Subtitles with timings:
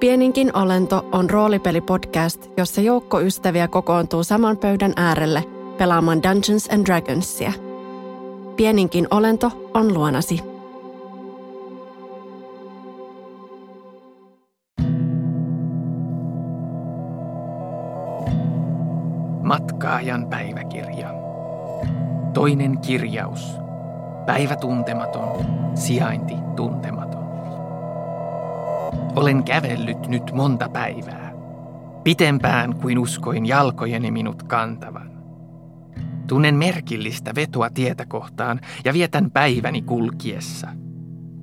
[0.00, 5.44] Pieninkin olento on roolipelipodcast, jossa joukko ystäviä kokoontuu saman pöydän äärelle
[5.78, 7.52] pelaamaan Dungeons and Dragonsia.
[8.56, 10.40] Pieninkin olento on luonasi.
[19.42, 21.08] Matkaajan päiväkirja.
[22.34, 23.56] Toinen kirjaus.
[24.26, 27.05] Päivä tuntematon, sijainti tuntematon.
[29.16, 31.32] Olen kävellyt nyt monta päivää.
[32.04, 35.10] Pitempään kuin uskoin jalkojeni minut kantavan.
[36.26, 40.68] Tunnen merkillistä vetoa tietä kohtaan ja vietän päiväni kulkiessa.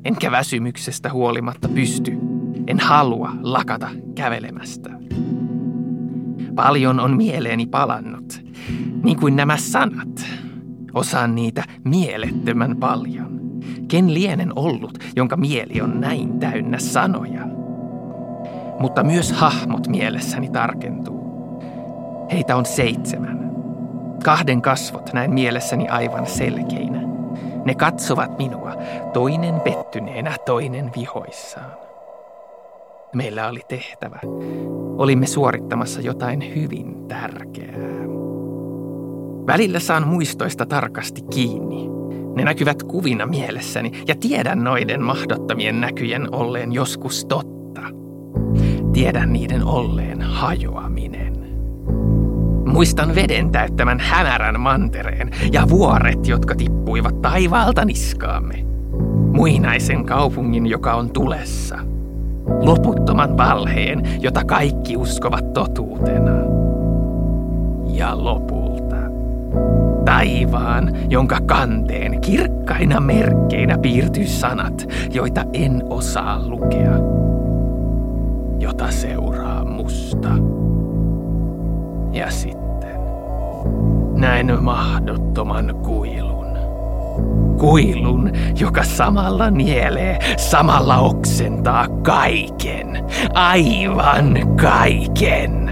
[0.05, 2.17] Enkä väsymyksestä huolimatta pysty,
[2.67, 4.89] en halua lakata kävelemästä.
[6.55, 8.41] Paljon on mieleeni palannut,
[9.03, 10.25] niin kuin nämä sanat.
[10.93, 13.39] Osaan niitä mielettömän paljon.
[13.87, 17.52] Ken lienen ollut, jonka mieli on näin täynnä sanoja?
[18.83, 21.23] Mutta myös hahmot mielessäni tarkentuu.
[22.31, 23.51] Heitä on seitsemän.
[24.23, 27.01] Kahden kasvot näin mielessäni aivan selkeinä.
[27.65, 28.75] Ne katsovat minua,
[29.13, 31.71] toinen pettyneenä, toinen vihoissaan.
[33.13, 34.19] Meillä oli tehtävä.
[34.97, 38.03] Olimme suorittamassa jotain hyvin tärkeää.
[39.47, 41.89] Välillä saan muistoista tarkasti kiinni.
[42.35, 47.62] Ne näkyvät kuvina mielessäni ja tiedän noiden mahdottomien näkyjen olleen joskus totta.
[48.93, 51.33] Tiedän niiden olleen hajoaminen.
[52.65, 58.65] Muistan veden täyttämän hämärän mantereen ja vuoret, jotka tippuivat taivaalta niskaamme.
[59.33, 61.79] Muinaisen kaupungin, joka on tulessa–
[62.61, 66.31] loputtoman valheen, jota kaikki uskovat totuutena.
[67.93, 68.95] Ja lopulta
[70.05, 76.93] taivaan, jonka kanteen kirkkaina merkkeinä piirtyy sanat, joita en osaa lukea,
[78.63, 80.29] jota seuraa musta.
[82.11, 82.99] Ja sitten
[84.15, 86.43] näin mahdottoman kuilun
[87.59, 95.71] kuilun, joka samalla nielee, samalla oksentaa kaiken, aivan kaiken.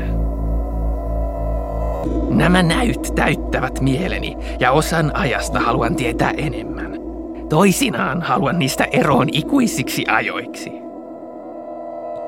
[2.29, 6.91] Nämä näyt täyttävät mieleni ja osan ajasta haluan tietää enemmän.
[7.49, 10.90] Toisinaan haluan niistä eroon ikuisiksi ajoiksi.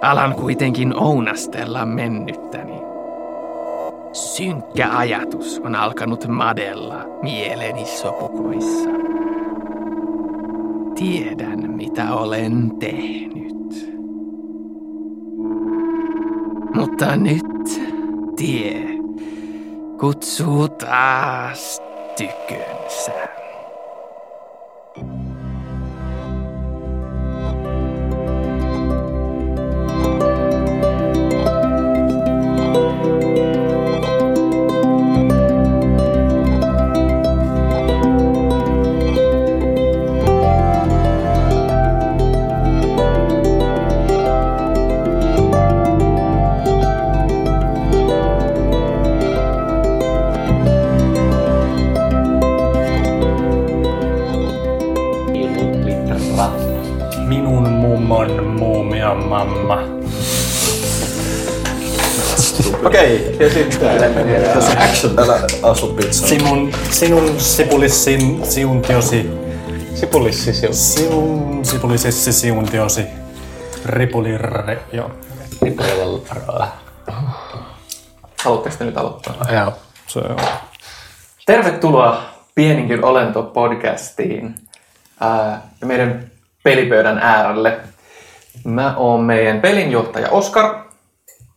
[0.03, 2.81] Alan kuitenkin ounastella mennyttäni.
[4.13, 8.89] Synkkä ajatus on alkanut madella mieleni sopukoissa.
[10.95, 13.93] Tiedän, mitä olen tehnyt.
[16.75, 17.81] Mutta nyt
[18.35, 18.83] tie
[19.99, 21.81] kutsuu taas
[22.17, 23.42] tykönsä.
[62.85, 63.99] Okei, ja sitten
[64.53, 66.27] tässä action täällä asu pizza.
[66.27, 69.29] Sinun, sinun sipulissin siuntiosi.
[69.95, 70.73] Sipulissi siu.
[70.73, 73.05] Sinun sipulisessi siuntiosi.
[73.85, 75.11] Ripulirre, joo.
[78.44, 79.35] Haluatteko te nyt aloittaa?
[79.51, 79.73] Joo,
[80.07, 80.38] se on.
[81.45, 82.23] Tervetuloa
[82.55, 84.55] Pieninkin olento podcastiin
[85.19, 86.31] ää, ja meidän
[86.63, 87.79] pelipöydän äärelle.
[88.63, 90.82] Mä oon meidän pelinjohtaja Oskar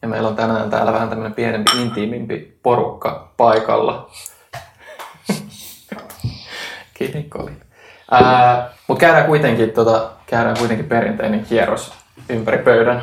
[0.06, 4.10] ja meillä on tänään täällä vähän tämmönen pienempi, intiimimpi porukka paikalla.
[6.94, 7.50] Kiitos Koli.
[8.86, 11.92] Mutta käydään kuitenkin, tota, käydään kuitenkin perinteinen kierros
[12.28, 13.02] ympäri pöydän.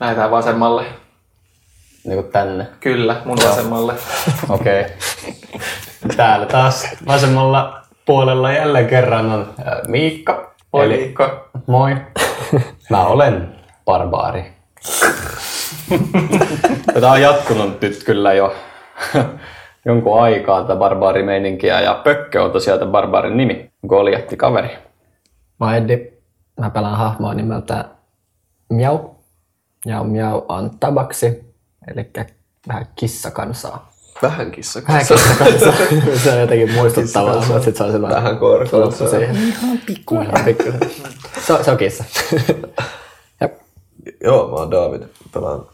[0.00, 0.84] Lähdetään vasemmalle.
[2.04, 2.66] Niinku tänne.
[2.80, 3.94] Kyllä, mun vasemmalle.
[4.48, 4.84] Okei.
[6.16, 9.54] Täällä taas vasemmalla puolella jälleen kerran on
[9.88, 10.54] Miikka.
[10.72, 11.48] Moi Eli- Miikka.
[11.66, 11.96] Moi.
[12.90, 14.52] Mä olen barbaari.
[16.94, 18.54] Tätä on jatkunut nyt kyllä jo
[19.84, 23.70] jonkun aikaa tätä barbaarimeininkiä ja Pökkö on tosiaan tämän barbaarin nimi.
[23.88, 24.68] Goliatti kaveri.
[25.60, 26.12] Mä oon Eddi.
[26.60, 27.84] Mä pelaan hahmoa nimeltä
[28.70, 28.98] Miau.
[29.86, 31.54] Ja Miau on tabaksi,
[31.90, 32.10] eli
[32.68, 33.92] vähän kissakansaa.
[34.22, 34.80] Vähän kissa.
[34.88, 35.72] Vähän kissakansaa.
[36.24, 38.38] se on jotenkin muistuttavaa, mutta sit se on sellainen Vähän
[39.86, 40.44] pikkuinen.
[40.44, 40.80] pikkuinen.
[41.46, 42.04] Se, on- se on kissa.
[44.24, 45.02] Joo, mä oon David.
[45.34, 45.66] Pelaan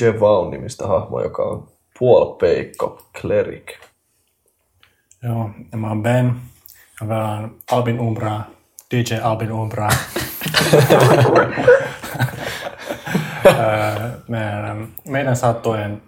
[0.00, 1.68] Jevaun nimistä hahmoa, joka on
[1.98, 3.78] puolpeikko cleric.
[5.22, 6.26] Joo, ja mä oon Ben.
[7.00, 8.44] Mä pelaan Albin Umbraa,
[8.90, 9.90] DJ Albin Umbraa.
[13.46, 16.02] Öö, meidän, meidän sattujen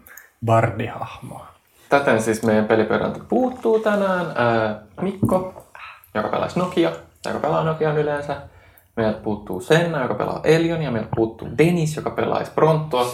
[0.45, 1.47] bardihahmoa.
[1.89, 5.65] Täten siis meidän pelipöydältä puuttuu tänään ää, Mikko,
[6.15, 6.93] joka pelaisi Nokia,
[7.27, 8.37] joka pelaa Nokian yleensä.
[8.97, 13.07] Meiltä puuttuu Senna, joka pelaa Elion, ja meiltä puuttuu Denis, joka pelaisi Prontoa.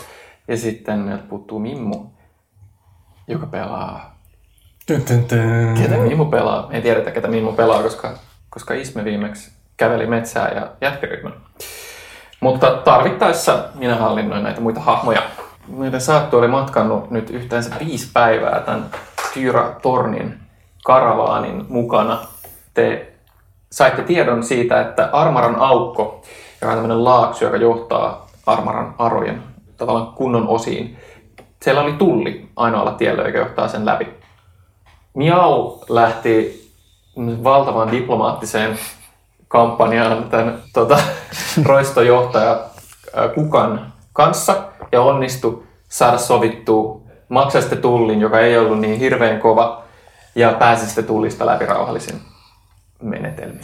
[0.49, 2.07] Ja sitten meiltä puuttuu Mimmu,
[3.29, 4.17] joka pelaa...
[4.87, 5.75] Tyn, tyn, tyn.
[5.83, 6.69] Ketä Mimmu pelaa?
[6.71, 8.19] Ei tiedetä, ketä Mimmu pelaa, koska,
[8.51, 11.33] koska Isme viimeksi käveli metsää ja jätti ryhmän.
[12.41, 15.23] Mutta tarvittaessa minä hallinnoin näitä muita hahmoja.
[15.69, 18.91] Meidän saattu oli matkannut nyt yhteensä viisi päivää tämän
[19.35, 20.35] Tyra Tornin
[20.85, 22.19] karavaanin mukana.
[22.75, 23.13] Te
[23.73, 26.23] saitte tiedon siitä, että Armaran aukko,
[26.61, 29.43] joka on tämmöinen laakso, joka johtaa Armaran arojen
[29.77, 30.97] tavallaan kunnon osiin,
[31.63, 34.09] siellä oli tulli ainoalla tiellä, joka johtaa sen läpi.
[35.15, 36.67] Miau lähti
[37.45, 38.79] valtavan diplomaattiseen
[39.49, 40.99] kampanjaan tämän tota,
[41.67, 42.61] roistojohtaja
[43.35, 44.57] Kukan kanssa
[44.93, 49.83] ja onnistui saada sovittua maksaa sitten tullin, joka ei ollut niin hirveän kova
[50.35, 52.21] ja pääsi sitten tullista läpi rauhallisin
[53.03, 53.61] menetelmin.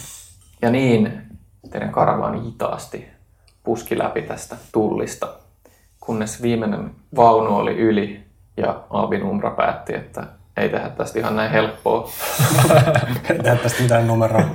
[0.62, 1.23] Ja niin
[1.70, 3.08] teidän karavaani hitaasti
[3.64, 5.29] puski läpi tästä tullista,
[6.00, 8.20] kunnes viimeinen vaunu oli yli
[8.56, 10.26] ja Albin Umra päätti, että
[10.56, 12.11] ei tehdä tästä ihan näin helppoa.
[13.31, 14.43] Ei tehdä tästä mitään numeroa.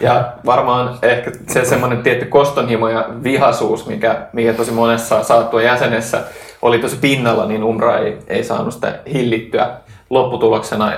[0.00, 6.24] Ja varmaan ehkä se semmoinen tietty kostonhimo ja vihaisuus, mikä, mikä tosi monessa saattua jäsenessä
[6.62, 9.70] oli tosi pinnalla, niin Umra ei, ei saanut sitä hillittyä.
[10.10, 10.92] Lopputuloksena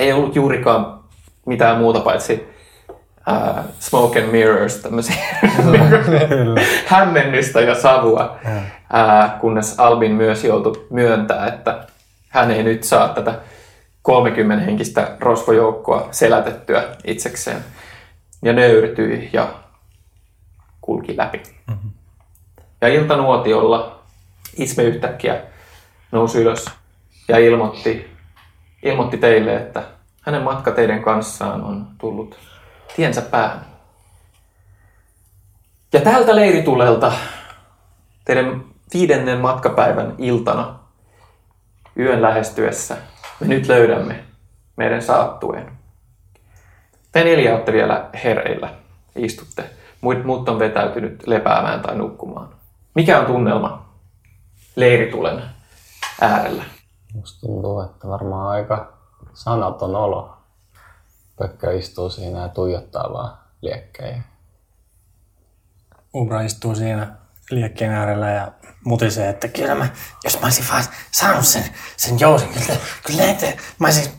[0.00, 1.00] ei ollut juurikaan
[1.46, 2.48] mitään muuta paitsi
[3.28, 5.16] uh, smoke and mirrors, tämmöisiä
[6.86, 11.86] hämmennystä ja savua, uh, kunnes Albin myös joutui myöntää, että
[12.28, 13.34] hän ei nyt saa tätä
[14.02, 17.64] 30 henkistä rosvojoukkoa selätettyä itsekseen.
[18.42, 19.48] Ja nöyrtyi ja
[20.80, 21.42] kulki läpi.
[21.68, 21.90] Mm-hmm.
[22.80, 24.00] Ja iltanuotiolla
[24.56, 25.40] Isme yhtäkkiä
[26.12, 26.66] nousi ylös
[27.28, 28.09] ja ilmoitti,
[28.82, 29.82] ilmoitti teille, että
[30.22, 32.38] hänen matka teidän kanssaan on tullut
[32.96, 33.66] tiensä päähän.
[35.92, 37.12] Ja tältä leiritulelta
[38.24, 40.78] teidän viidennen matkapäivän iltana
[41.98, 42.96] yön lähestyessä
[43.40, 44.24] me nyt löydämme
[44.76, 45.72] meidän saattueen.
[47.12, 48.74] Te neljä olette vielä hereillä,
[49.16, 49.70] istutte.
[50.24, 52.48] Muut on vetäytynyt lepäämään tai nukkumaan.
[52.94, 53.88] Mikä on tunnelma
[54.76, 55.42] leiritulen
[56.20, 56.62] äärellä?
[57.14, 58.92] Musta tuntuu, että varmaan aika
[59.34, 60.36] sanaton olo.
[61.38, 64.22] Pökkö istuu siinä ja tuijottaa vaan liekkejä.
[66.14, 67.16] Umbra istuu siinä
[67.50, 68.52] liekkeen äärellä ja
[68.84, 69.88] mutisee, että kyllä mä,
[70.24, 71.64] jos mä olisin vaan saanut sen,
[71.96, 74.12] sen jousen, kyllä, kyllä näette, mä olisin,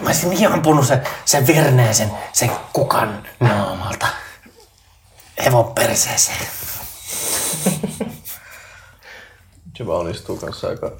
[0.00, 4.06] mä olisin niin ampunut sen, sen verneen, sen, sen kukan naamalta
[5.44, 6.46] hevon perseeseen.
[9.78, 10.92] Jevaun istuu kanssa aika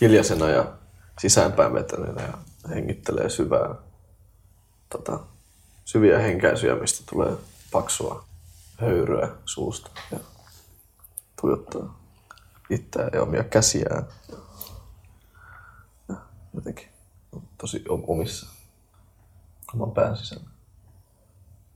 [0.00, 0.72] hiljaisena ja
[1.18, 2.38] sisäänpäin vetäneenä ja
[2.68, 3.74] hengittelee syvää,
[4.90, 5.20] tota,
[5.84, 7.32] syviä henkäisyjä, mistä tulee
[7.72, 8.24] paksua
[8.80, 10.18] höyryä suusta ja
[11.40, 12.00] tuijottaa
[12.70, 14.06] itseään ja omia käsiään.
[16.08, 16.16] Ja
[16.54, 16.88] jotenkin
[17.32, 18.46] on tosi omissa
[19.74, 20.44] oman pään sisällä.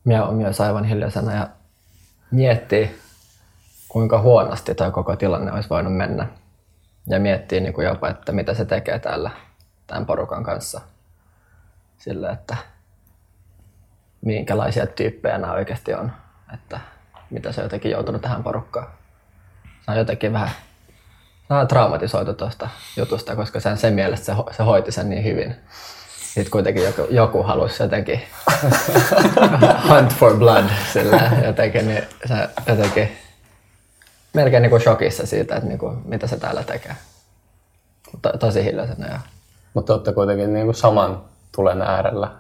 [0.05, 1.49] Mia on myös aivan hiljaisena ja
[2.31, 3.01] miettii,
[3.89, 6.44] kuinka huonosti tämä koko tilanne olisi voinut mennä.
[7.07, 9.31] Ja miettii niin kuin jopa, että mitä se tekee täällä
[9.87, 10.81] tämän porukan kanssa.
[11.99, 12.57] Sillä, että
[14.21, 16.13] minkälaisia tyyppejä nämä oikeasti on.
[16.55, 16.81] Että
[17.31, 18.87] mitä se on jotenkin joutunut tähän porukkaan.
[19.85, 20.51] Se on jotenkin vähän
[21.51, 25.57] vähän traumatisoitu tuosta jutusta, koska sen, sen mielestä se, ho- se hoiti sen niin hyvin.
[26.21, 28.23] Sitten kuitenkin joku, joku halusi jotenkin
[29.89, 33.19] hunt for blood sillä jotenkin, niin se jotenkin
[34.35, 36.97] melkein niin kuin shokissa siitä, että niin kuin, mitä se täällä tekee.
[38.23, 39.07] To, tosi hiljaisena.
[39.07, 39.21] Ja,
[39.75, 41.25] Mutta olette kuitenkin niin kuin saman
[41.57, 42.31] tulen äärellä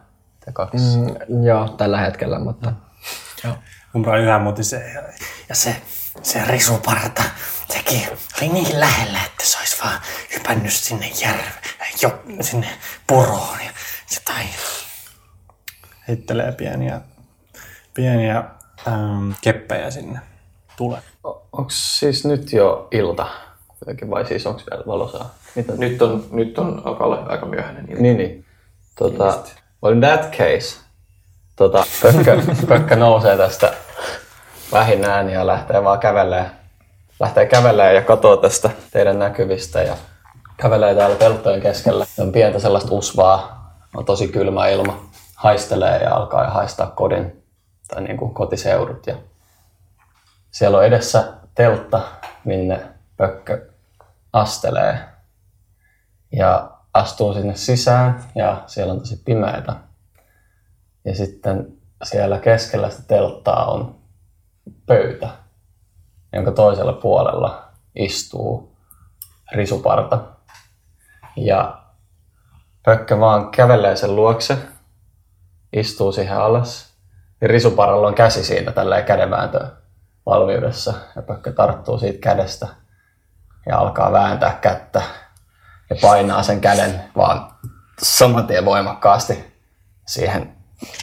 [0.44, 0.98] te kaksi.
[0.98, 1.14] Mm.
[1.28, 2.72] mm, joo, tällä hetkellä, mutta
[3.96, 5.02] Umbra yhä mutisee ja
[5.48, 5.76] Ja se,
[6.22, 7.22] se risuparta,
[7.72, 8.08] sekin
[8.38, 10.00] oli niin lähellä, että se olisi vaan
[10.34, 11.44] hypännyt sinne järve,
[12.02, 12.68] jo, sinne
[13.06, 13.70] puroon ja
[14.14, 14.48] jotain.
[16.08, 17.00] heittelee pieniä,
[17.94, 18.44] pieniä
[18.88, 20.20] ähm, keppejä sinne
[20.76, 21.00] tulee.
[21.24, 23.26] Onko siis nyt jo ilta?
[23.68, 25.34] Kuitenkin, vai siis onko vielä valosaa?
[25.54, 25.72] Mitä?
[25.76, 28.02] Nyt on, nyt on alkaa olla aika myöhäinen ilta.
[28.02, 28.44] Niin, niin.
[28.98, 29.38] Tota,
[29.82, 30.80] well in that case,
[31.56, 33.74] tota, pökkö, pökkö nousee tästä
[34.72, 36.50] vähin ääni ja lähtee vaan kävelee.
[37.20, 39.96] Lähtee kävelee ja katoo tästä teidän näkyvistä ja
[40.56, 42.06] kävelee täällä peltojen keskellä.
[42.18, 47.44] On pientä sellaista usvaa, on tosi kylmä ilma, haistelee ja alkaa haistaa kodin
[47.88, 49.06] tai niin kuin kotiseudut.
[49.06, 49.14] Ja
[50.54, 52.02] siellä on edessä teltta,
[52.44, 53.70] minne pökkö
[54.32, 54.98] astelee
[56.32, 59.76] ja astuu sinne sisään ja siellä on tosi pimeätä.
[61.04, 63.94] Ja sitten siellä keskellä sitä telttaa on
[64.86, 65.28] pöytä,
[66.32, 68.76] jonka toisella puolella istuu
[69.52, 70.20] risuparta.
[71.36, 71.82] Ja
[72.82, 74.58] pökkö vaan kävelee sen luokse,
[75.72, 76.94] istuu siihen alas.
[77.40, 79.83] Ja risuparalla on käsi siinä tälleen kädenvääntö
[80.26, 80.94] valmiudessa.
[81.16, 82.66] Ja pökkö tarttuu siitä kädestä
[83.66, 85.02] ja alkaa vääntää kättä
[85.90, 87.50] ja painaa sen käden vaan
[88.02, 89.54] saman tien voimakkaasti
[90.06, 90.52] siihen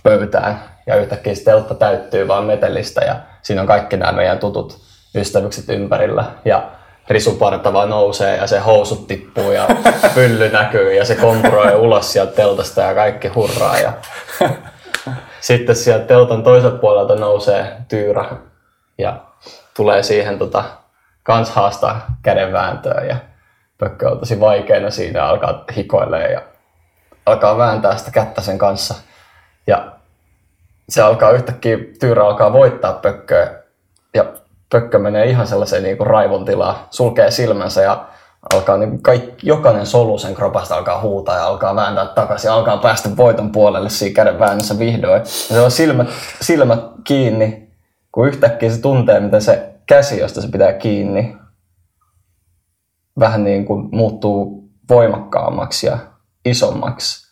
[0.04, 0.64] pöytään.
[0.88, 4.82] Ja yhtäkkiä se teltta täyttyy vaan metellistä ja siinä on kaikki nämä meidän tutut
[5.16, 6.26] ystävykset ympärillä.
[6.46, 6.72] Ja
[7.10, 9.68] risuparta vaan nousee ja se housut tippuu ja
[10.16, 13.80] pylly näkyy ja se kompuroi ulos sieltä teltasta ja kaikki hurraa.
[13.80, 13.94] Ja
[15.42, 18.26] sitten sieltä teltan toiselta puolelta nousee tyyrä
[19.02, 19.20] ja
[19.76, 20.64] tulee siihen tota,
[21.24, 23.16] kans haastaa kädenvääntöä ja
[23.78, 26.42] pökkö on tosi vaikeana siinä alkaa hikoilee ja
[27.26, 28.96] alkaa vääntää sitä kättä sen kanssa.
[29.68, 29.92] Ja
[30.90, 33.54] se alkaa yhtäkkiä, tyyrä alkaa voittaa pökköä
[34.14, 34.26] ja
[34.72, 38.06] pökkö menee ihan sellaiseen niin raivon tilaan, sulkee silmänsä ja
[38.54, 42.78] alkaa niin kaikki, jokainen solu sen kropasta alkaa huutaa ja alkaa vääntää takaisin ja alkaa
[42.78, 45.20] päästä voiton puolelle siinä käden väännössä vihdoin.
[45.22, 46.08] Ja se on silmät,
[46.42, 47.71] silmät kiinni,
[48.12, 51.38] kun yhtäkkiä se tuntee, miten se käsi, josta se pitää kiinni,
[53.20, 55.98] vähän niin kuin muuttuu voimakkaammaksi ja
[56.46, 57.32] isommaksi.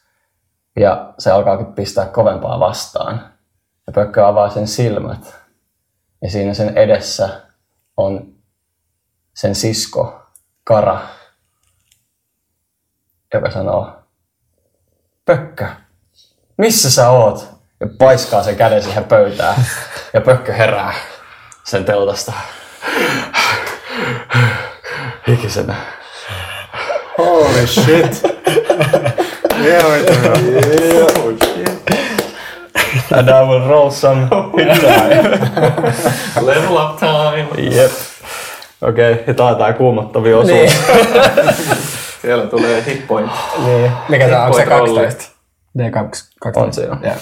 [0.80, 3.34] Ja se alkaakin pistää kovempaa vastaan.
[3.88, 5.36] Ja Pökkö avaa sen silmät.
[6.22, 7.42] Ja siinä sen edessä
[7.98, 8.36] on
[9.36, 10.22] sen sisko,
[10.64, 11.02] Kara,
[13.34, 13.92] joka sanoo,
[15.26, 15.68] Pökkö,
[16.58, 17.59] missä sä oot?
[17.80, 19.66] Ja paiskaa sen käden siihen pöytään.
[20.14, 20.94] Ja Pökkö herää
[21.64, 22.34] sen teltasta.
[25.28, 25.76] Hikisenä.
[27.18, 28.24] Holy shit.
[29.66, 30.14] yeah, wait a
[33.18, 34.22] And I will roll some
[34.58, 35.22] hit die.
[36.42, 37.48] Level up time.
[37.76, 37.92] Jep.
[38.82, 40.54] Okei, okay, tää on tää kuumottavia osuus.
[40.54, 40.72] Niin.
[42.22, 43.32] Siellä tulee hit point.
[43.66, 43.92] niin.
[44.10, 45.02] Mikä tää on, onko se Hit point rolli.
[45.02, 45.40] 12?
[45.80, 46.52] D12.
[46.56, 46.96] On se jo.
[47.02, 47.16] Joo.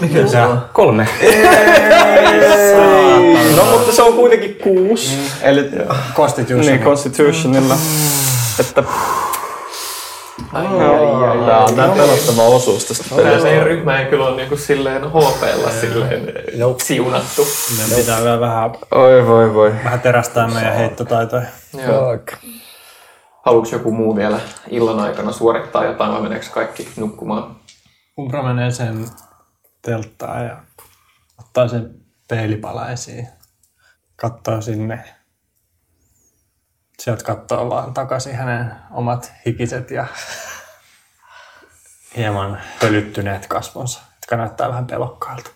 [0.00, 0.62] Mikä se on?
[0.72, 1.08] Kolme.
[3.56, 5.18] No mutta se on kuitenkin kuusi.
[5.42, 5.70] Eli
[6.14, 6.66] Constitution.
[6.66, 7.76] niin, Constitutionilla.
[8.60, 8.82] Että
[11.46, 13.42] Tää on tää pelottava osuus tästä Tää pelistä.
[13.48, 16.32] meidän ryhmä ei kyllä ole niinku silleen HPlla silleen
[16.82, 17.46] siunattu.
[17.78, 19.72] Meidän pitää vielä vähän, Oi voi voi.
[19.84, 21.42] vähän terästää meidän heittotaitoja.
[21.86, 22.12] Joo.
[22.16, 22.32] Fuck.
[23.42, 27.56] Haluatko joku muu vielä illan aikana suorittaa jotain vai meneekö kaikki nukkumaan?
[28.18, 29.08] Umbra menee sen
[29.82, 30.62] telttaan ja
[31.38, 31.94] ottaa sen
[32.28, 33.28] peilipala esiin.
[34.16, 35.04] Katsoo sinne.
[36.98, 40.06] Sieltä katsoo vaan takaisin hänen omat hikiset ja
[42.16, 45.50] hieman pölyttyneet kasvonsa, jotka näyttää vähän pelokkailta.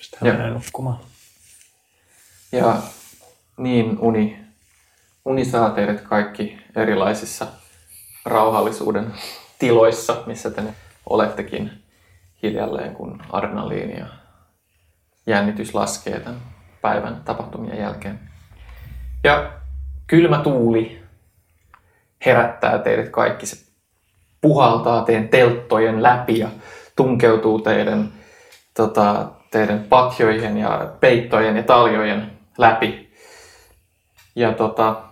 [0.00, 0.36] Sitten hän Joo.
[0.36, 0.98] menee nukkumaan.
[2.52, 2.82] Ja
[3.56, 4.44] niin uni,
[5.24, 7.46] uni saa teidät kaikki erilaisissa
[8.24, 9.14] rauhallisuuden
[9.58, 10.62] tiloissa, missä te
[11.06, 11.82] olettekin
[12.42, 14.06] hiljalleen, kun adrenaliini ja
[15.26, 16.40] jännitys laskee tämän
[16.82, 18.20] päivän tapahtumien jälkeen.
[19.24, 19.50] Ja
[20.06, 21.02] kylmä tuuli
[22.26, 23.46] herättää teidät kaikki.
[23.46, 23.66] Se
[24.40, 26.48] puhaltaa teidän telttojen läpi ja
[26.96, 28.12] tunkeutuu teidän,
[28.74, 33.12] tota, teidän patjoihin ja peittojen ja taljojen läpi.
[34.34, 35.02] Ja tota,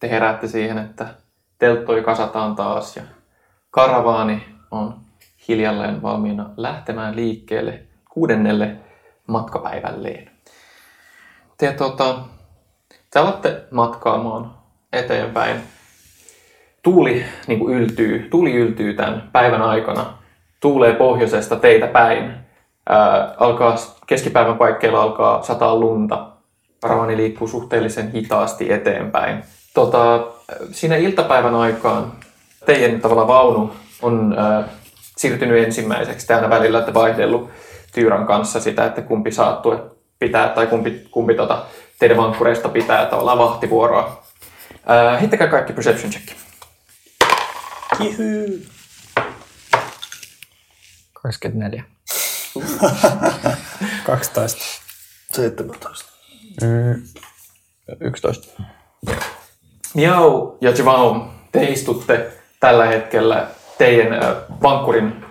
[0.00, 1.06] te heräätte siihen, että
[1.58, 3.02] telttoi kasataan taas ja
[3.70, 5.03] karavaani on
[5.48, 8.76] hiljalleen valmiina lähtemään liikkeelle kuudennelle
[9.26, 10.30] matkapäivälleen.
[11.58, 12.18] Te, tota,
[13.10, 14.54] te alatte matkaamaan
[14.92, 15.56] eteenpäin.
[16.82, 20.18] Tuuli niin kuin yltyy, tuuli yltyy tämän päivän aikana.
[20.60, 22.32] Tuulee pohjoisesta teitä päin.
[22.88, 26.30] Ää, alkaa, keskipäivän paikkeilla alkaa sataa lunta.
[26.82, 29.44] Karavani liikkuu suhteellisen hitaasti eteenpäin.
[29.74, 30.26] Tota,
[30.70, 32.12] siinä iltapäivän aikaan
[32.66, 33.72] teidän tavalla vaunu
[34.02, 34.68] on ää,
[35.16, 36.32] siirtynyt ensimmäiseksi.
[36.32, 37.50] Aina välillä olette vaihdellut
[37.94, 41.66] Tyyrän kanssa sitä, että kumpi saattue pitää tai kumpi, kumpi tota,
[41.98, 44.24] teidän vankkureista pitää tavallaan vahtivuoroa.
[44.86, 46.28] Ää, heittäkää kaikki perception check.
[51.22, 51.84] 24.
[54.06, 54.64] 12.
[55.32, 56.04] 17.
[58.00, 58.62] 11.
[59.94, 64.20] Miau ja Javaum, te istutte tällä hetkellä teidän
[64.62, 65.24] vankkurin,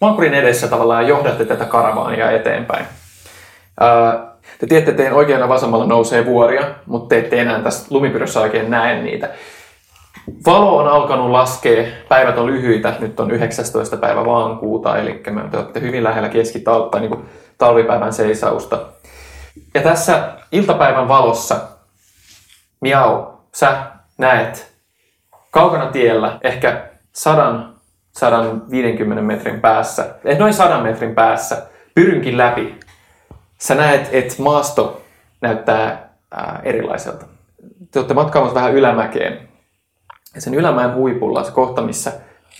[0.00, 2.86] vankkurin edessä tavallaan johdatte tätä karavaania eteenpäin.
[4.58, 8.70] Te tiedätte, että teidän oikealla vasemmalla nousee vuoria, mutta te ette enää tässä lumipyryssä oikein
[8.70, 9.30] näe niitä.
[10.46, 13.96] Valo on alkanut laskea, päivät on lyhyitä, nyt on 19.
[13.96, 18.78] päivä vaankuuta, eli me te olette hyvin lähellä keskitalta, niin kuin talvipäivän seisausta.
[19.74, 21.56] Ja tässä iltapäivän valossa,
[22.80, 23.76] Miau, sä
[24.18, 24.72] näet
[25.50, 27.71] kaukana tiellä, ehkä 100
[28.12, 32.80] 150 metrin päässä, eh, noin 100 metrin päässä, pyrynkin läpi,
[33.58, 35.02] sä näet, että maasto
[35.40, 37.26] näyttää ää, erilaiselta.
[37.90, 39.48] Te olette matkaamassa vähän ylämäkeen.
[40.34, 42.12] Ja sen ylämäen huipulla, se kohta, missä,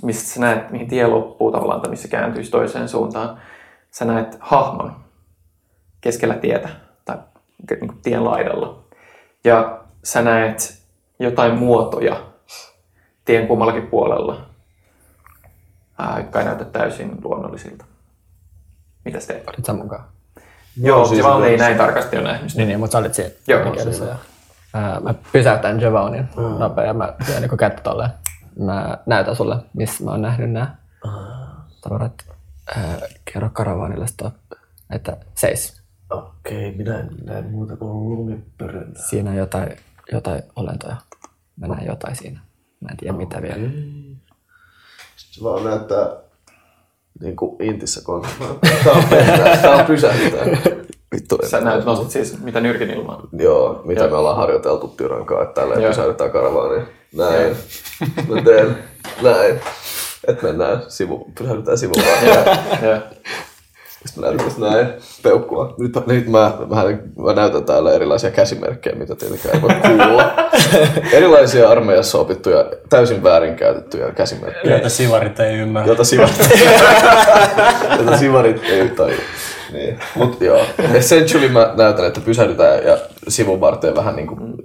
[0.03, 3.41] missä sä näet, mihin tie loppuu tavallaan, tai missä kääntyisi toiseen suuntaan,
[3.91, 4.97] sä näet hahmon
[6.01, 6.69] keskellä tietä,
[7.05, 7.17] tai
[7.71, 8.85] niin kuin tien laidalla.
[9.45, 10.83] Ja sä näet
[11.19, 12.17] jotain muotoja
[13.25, 14.52] tien kummallakin puolella,
[15.99, 17.85] ää, jotka ei näytä täysin luonnollisilta.
[19.05, 19.49] Mitäs teet?
[19.49, 20.05] Olit sä mukaan?
[20.77, 22.55] Joo, siis se vaan ei näin tarkasti ole nähnyt.
[22.55, 23.31] Niin, niin mutta sä olit siinä.
[23.49, 23.69] Joo.
[23.69, 24.17] oikeudessa, joo.
[24.75, 26.43] Ää, mä pysäytän Javonin mm.
[26.43, 28.11] nopea ja mä työn niin kättä tolleen.
[28.59, 30.75] Mä näytän sulle, missä mä oon nähnyt nämä
[31.81, 32.13] tavarat.
[32.77, 32.99] Ää,
[33.33, 34.35] kerro karavaanille stop,
[34.91, 35.83] että seis.
[36.11, 38.95] Okei, minä en näe muuta kuin lumipörönä.
[39.09, 39.77] Siinä on jotain,
[40.13, 40.97] jotain olentoja.
[41.57, 42.41] Mä näen jotain siinä.
[42.81, 43.71] Mä en tiedä mitä vielä.
[45.33, 46.07] Se vaan näyttää
[47.21, 48.59] niin kuin Intissä konsanaan.
[48.85, 49.05] Tää on
[49.63, 50.45] tää on pysäyttää.
[51.15, 53.29] Vittu, Sä näyt, nostit siis mitä nyrkin ilmaan.
[53.39, 54.11] Joo, mitä Joo.
[54.11, 55.91] me ollaan harjoiteltu Tyran kanssa, että tälleen Joo.
[55.91, 56.87] pysäytetään karavaaniin.
[57.17, 57.57] Näin.
[58.29, 58.79] Mä teen
[59.23, 59.61] näin.
[60.29, 62.05] Että mennään sivu, pysäytetään sivuun.
[62.83, 62.99] Joo.
[64.07, 64.87] Sitten mä näytän näin
[65.23, 65.75] peukkua.
[65.79, 66.85] Nyt, nyt mä, mä,
[67.25, 70.35] mä, näytän täällä erilaisia käsimerkkejä, mitä tietenkään ei voi kuulla.
[71.19, 74.75] erilaisia armeijassa opittuja, täysin väärinkäytettyjä käsimerkkejä.
[74.75, 75.89] Joita sivarit ei ymmärrä.
[75.89, 76.51] Jota sivarit,
[77.99, 79.13] jota sivarit ei tai
[79.73, 79.99] niin.
[80.15, 84.57] Mut joo, essentially mä näytän, että pysähdytään ja sivun varteen vähän niin kuin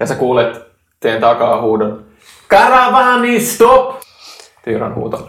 [0.00, 0.62] Ja sä kuulet
[1.00, 2.04] teidän takaa huudon.
[2.48, 3.94] Karavaani, stop!
[4.64, 5.28] Tyyran huuto.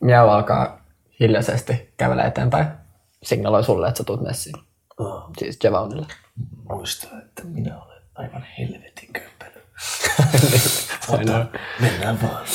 [0.00, 0.80] Miau alkaa
[1.20, 2.66] hiljaisesti kävellä eteenpäin.
[3.26, 4.56] Signaloi sulle, että sä tuut messiin.
[4.98, 6.06] oh, Siis Javonille.
[6.68, 9.62] muista, että minä olen aivan helvetin kömpelö.
[11.18, 11.46] Aina.
[11.80, 12.46] Mennään vaan.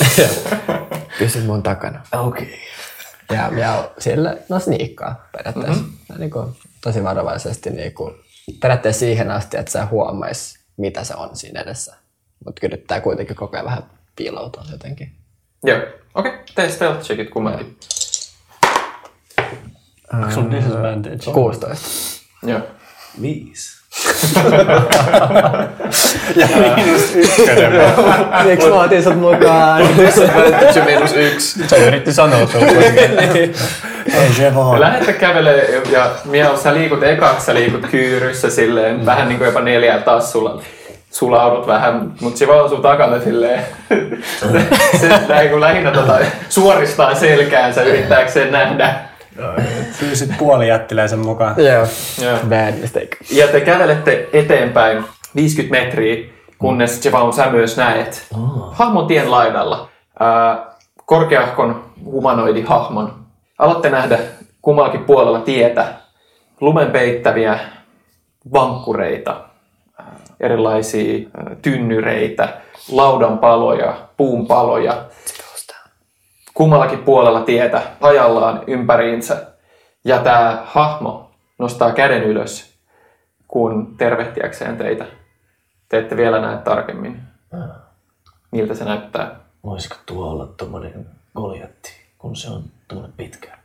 [1.19, 2.01] Pysy mun takana.
[2.13, 2.59] Okei.
[3.31, 5.83] Ja Miau sille, no sniikkaa periaatteessa.
[5.83, 6.19] Mm-hmm.
[6.19, 8.15] Niin kuin, tosi varovaisesti niin kuin,
[8.61, 11.95] periaatteessa siihen asti, että sä huomais, mitä se on siinä edessä.
[12.45, 13.83] Mutta yrittää kuitenkin koko ajan vähän
[14.15, 15.15] piiloutua jotenkin.
[15.63, 15.77] Joo.
[15.77, 16.43] Okei, okay.
[16.55, 17.77] tee stealth checkit kummankin.
[20.13, 21.31] Onko sun disadvantage?
[21.33, 21.87] 16.
[22.43, 22.59] Joo.
[23.21, 23.81] Viisi.
[26.35, 27.71] Ja miinus ykkönen.
[28.45, 29.87] Miksi mä otin sut mukaan?
[30.73, 31.67] Se miinus yksi.
[31.67, 32.67] Se yritti sanoa sulle.
[34.13, 34.79] Ei se vaan.
[34.79, 39.05] lähdette kävelee ja Miau, sä liikut ekaksi, sä liikut kyyryssä silleen, mm.
[39.05, 40.61] vähän niin kuin jopa neljällä tassulla.
[41.11, 43.63] Sulaudut vähän, mutta se vaan sun takana silleen.
[45.01, 46.19] se kun lähinnä tota,
[46.49, 48.95] suoristaa selkäänsä yrittääkseen nähdä.
[50.01, 51.55] Pyysit puoli jättiläisen mukaan.
[51.57, 51.87] Joo.
[52.21, 52.37] Joo.
[52.49, 53.17] Bad mistake.
[53.31, 55.03] Ja te kävelette eteenpäin
[55.35, 58.27] 50 metriä, kunnes Jevaun sä myös näet
[58.71, 59.89] hahmon tien laidalla.
[60.19, 60.65] Ää,
[61.05, 63.13] korkeahkon humanoidi hahmon.
[63.59, 64.19] Alatte nähdä
[64.61, 65.85] kummallakin puolella tietä
[66.61, 67.59] lumen peittäviä
[68.53, 69.41] vankkureita,
[70.39, 71.29] erilaisia
[71.61, 72.49] tynnyreitä,
[72.91, 75.05] laudanpaloja, puunpaloja.
[76.53, 79.50] Kummallakin puolella tietä hajallaan ympäriinsä.
[80.05, 82.71] Ja tämä hahmo nostaa käden ylös
[83.47, 85.05] kun tervehtiäkseen teitä.
[85.89, 87.21] Te ette vielä näe tarkemmin,
[88.51, 89.35] miltä se näyttää.
[89.63, 93.57] Voisiko tuo olla tommonen goljatti, kun se on tommonen pitkä?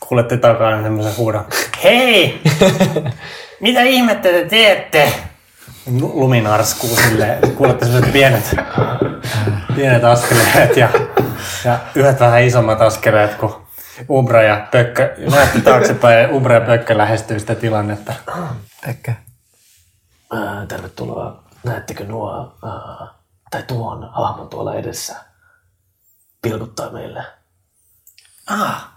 [0.00, 1.44] Kuulette takana semmoisen huudon.
[1.84, 2.42] Hei!
[3.60, 5.12] Mitä ihmettä te teette?
[6.00, 7.52] Lu- Lumi narskuu silleen.
[7.56, 8.56] Kuulette semmoiset pienet,
[9.76, 10.88] pienet askeleet ja,
[11.64, 13.63] ja yhdet vähän isommat askeleet, kun
[14.10, 18.12] Umbra ja Pökkö, näette taaksepäin ja Umbra ja Pökkö lähestyy sitä tilannetta.
[20.32, 21.44] Ää, tervetuloa.
[21.64, 22.56] Näettekö nuo,
[23.50, 25.16] tai tuon hahmon tuolla edessä?
[26.42, 27.24] Pilkuttaa meille.
[28.46, 28.88] Ah,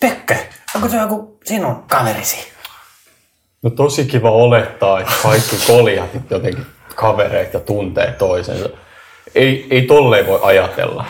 [0.00, 0.36] Pökkö,
[0.74, 2.52] onko se joku sinun kaverisi?
[3.62, 8.68] No tosi kiva olettaa, että kaikki koljatit jotenkin kavereet ja tuntee toisensa.
[9.34, 11.04] Ei, ei tolleen voi ajatella.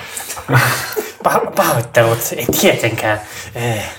[1.24, 3.20] Pah- pahoittelut, ei tietenkään.
[3.54, 3.90] Eh,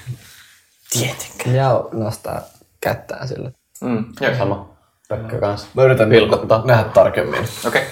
[0.89, 1.55] Tietenkään.
[1.55, 2.41] Ja nostaa
[2.81, 3.51] kättään sille.
[3.81, 4.37] Mm, joo.
[4.37, 4.69] Sama.
[5.09, 5.67] Pekka kanssa.
[5.73, 6.61] Mä yritän Vilkuttaa.
[6.65, 7.47] nähdä tarkemmin.
[7.67, 7.83] Okei.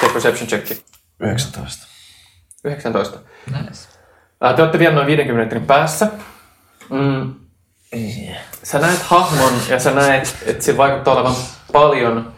[0.00, 0.84] Tee perception checki.
[1.20, 1.86] 19.
[2.64, 3.18] 19.
[3.46, 3.88] Nice.
[4.40, 6.06] Ää, Te olette vielä noin 50 metrin päässä.
[6.90, 7.34] Mm.
[8.62, 11.34] Sä näet hahmon ja sä näet, että sillä vaikuttaa olevan
[11.72, 12.32] paljon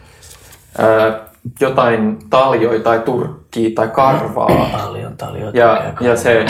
[0.77, 1.19] ää,
[1.59, 3.38] jotain taljoja tai turkkia
[3.75, 4.69] tai karvaa.
[4.71, 5.57] Paljon taljoita.
[5.57, 6.45] Ja, ja se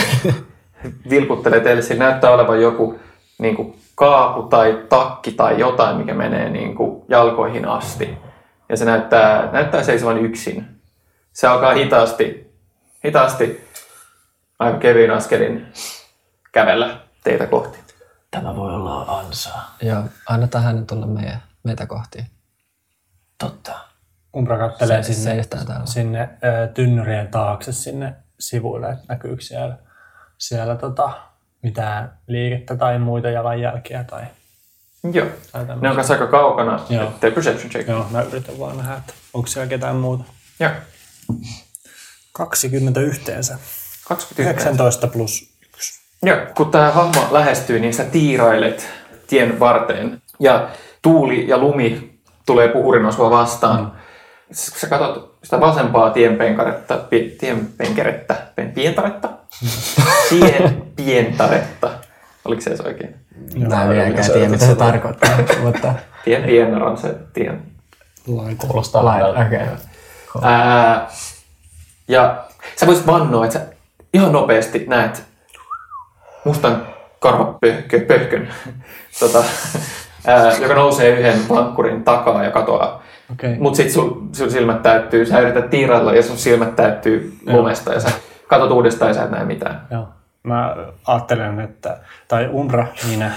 [1.10, 3.00] vilkuttelee teille, siinä näyttää olevan joku
[3.38, 8.18] niin kuin kaapu tai takki tai jotain, mikä menee niin kuin jalkoihin asti.
[8.70, 10.82] Ja se näyttää, näyttää seisovan yksin.
[11.34, 12.54] Se alkaa hitaasti,
[13.06, 13.70] hitaasti,
[14.60, 15.68] aika kevyin askelin
[16.52, 17.80] kävellä teitä kohti.
[18.32, 19.76] Tämä voi olla ansaa.
[19.82, 22.26] Joo, annetaan hänen tulla meidän, meitä kohti.
[23.38, 23.89] Totta.
[24.38, 25.86] Umbra kattelee Se- sinne, täällä.
[25.86, 29.78] sinne ö, tynnyrien taakse sinne sivuille, että näkyykö siellä,
[30.38, 31.10] siellä tota,
[31.64, 34.04] mitään liikettä tai muita jalanjälkiä.
[34.04, 34.24] Tai,
[35.14, 35.28] Joo.
[35.52, 35.66] tai.
[35.82, 36.80] Ne on kanssa aika kaukana.
[36.90, 37.12] Joo.
[37.20, 37.88] Tee perception check.
[37.90, 40.24] Joo, mä yritän vaan nähdä, että onko siellä ketään muuta.
[40.60, 40.72] Joo.
[42.34, 43.58] 20 yhteensä.
[44.08, 44.68] 29.
[44.68, 46.00] 19 plus 1.
[46.24, 48.88] Joo, kun tämä hahmo lähestyy, niin sä tiirailet
[49.28, 50.22] tien varteen.
[50.40, 50.70] Ja
[51.02, 53.80] tuuli ja lumi tulee puhurina sua vastaan.
[53.84, 53.92] Mm.
[54.52, 59.30] Siis kun sä katsot sitä vasempaa tienpenkaretta, pi, tienpenkerettä, pen, pientaretta?
[60.30, 61.90] Tien pientaretta.
[62.46, 63.16] Oliko se edes oikein?
[63.70, 65.30] Mä en vieläkään tiedä, mitä se tarkoittaa,
[65.64, 67.62] mutta Tien piennar on se tien.
[68.58, 69.46] Kuulostaa lain, hyvältä.
[69.46, 69.60] okei.
[70.36, 70.52] Okay.
[70.52, 71.10] Ää,
[72.08, 72.44] ja
[72.76, 73.66] sä voisit vannoa, että sä
[74.14, 75.24] ihan nopeasti näet
[76.46, 76.88] mustan
[77.20, 78.54] karvapöhkön,
[79.20, 79.44] tota,
[80.28, 83.04] ää, joka nousee yhden vankkurin takaa ja katoaa.
[83.40, 83.58] Okei.
[83.60, 88.00] Mutta sitten sun, sun silmät täyttyy, sä yrität tiirailla ja sun silmät täyttyy lumesta ja
[88.00, 88.12] sä
[88.48, 89.88] katot uudestaan ja sä et näe mitään.
[89.92, 90.08] Joo.
[90.44, 90.76] Mä
[91.08, 91.98] ajattelen, että,
[92.28, 93.32] tai Umbra, minä,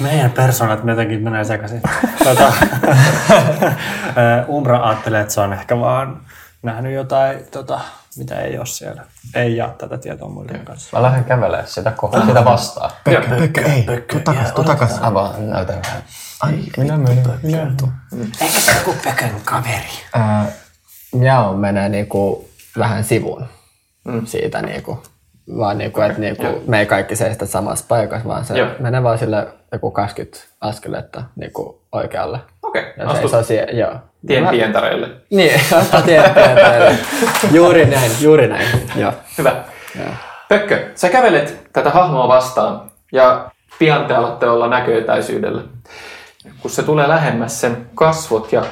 [0.00, 1.82] meidän persoonat jotenkin menee sekaisin.
[2.24, 2.52] Tota,
[4.54, 6.20] Umbra ajattelee, että se on ehkä vaan
[6.62, 7.80] nähnyt jotain, tota,
[8.16, 9.02] mitä ei ole siellä.
[9.34, 10.96] Ei jaa tätä tietoa muiden kanssa.
[10.96, 12.90] Mä lähden kävelemään sitä kohtaa, sitä vastaan.
[13.04, 15.00] Pökkö, ei, tuu takas, tuu takas.
[15.00, 16.02] Mä vaan näytän vähän.
[16.44, 17.72] Ai, minä menen, minä
[18.40, 19.90] Eikö se joku Pökön kaveri?
[20.14, 20.46] Ää,
[21.14, 23.46] Miao menee niinku vähän sivuun
[24.04, 24.26] mm.
[24.26, 25.02] siitä niinku,
[25.58, 28.68] vaan niinku, että niinku, me ei kaikki seistä samassa paikassa, vaan se Joo.
[28.78, 32.38] menee vaan sille joku 20 askeletta niinku oikealle.
[32.62, 33.94] Okei, Ja astut siihen, joo.
[34.26, 35.08] tien pientareille.
[35.30, 36.98] Niin, astuu tien pientareille.
[37.52, 38.68] Juuri näin, juuri näin.
[38.96, 39.12] Joo.
[39.38, 39.56] Hyvä.
[40.48, 45.62] Pökkö, sä kävelet tätä hahmoa vastaan ja pian te alatte olla näköetäisyydellä.
[46.62, 48.62] Kun se tulee lähemmäs, sen kasvot ja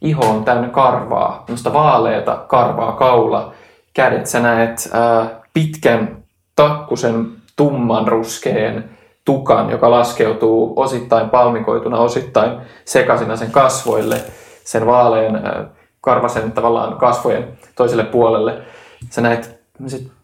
[0.00, 3.52] iho on täynnä karvaa, tämmöistä vaaleeta karvaa kaula.
[3.94, 6.16] Kädet sä näet ää, pitkän
[6.56, 8.90] takkusen tumman ruskeen
[9.24, 14.16] tukan, joka laskeutuu osittain palmikoituna, osittain sekaisina sen kasvoille,
[14.64, 15.64] sen vaalean ää,
[16.00, 18.62] karvasen tavallaan kasvojen toiselle puolelle.
[19.10, 19.60] Sä näet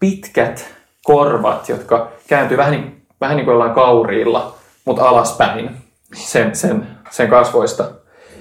[0.00, 6.98] pitkät korvat, jotka kääntyy vähän niin, vähän niin kuin jollain kauriilla, mutta alaspäin sen, sen,
[7.10, 7.90] sen kasvoista.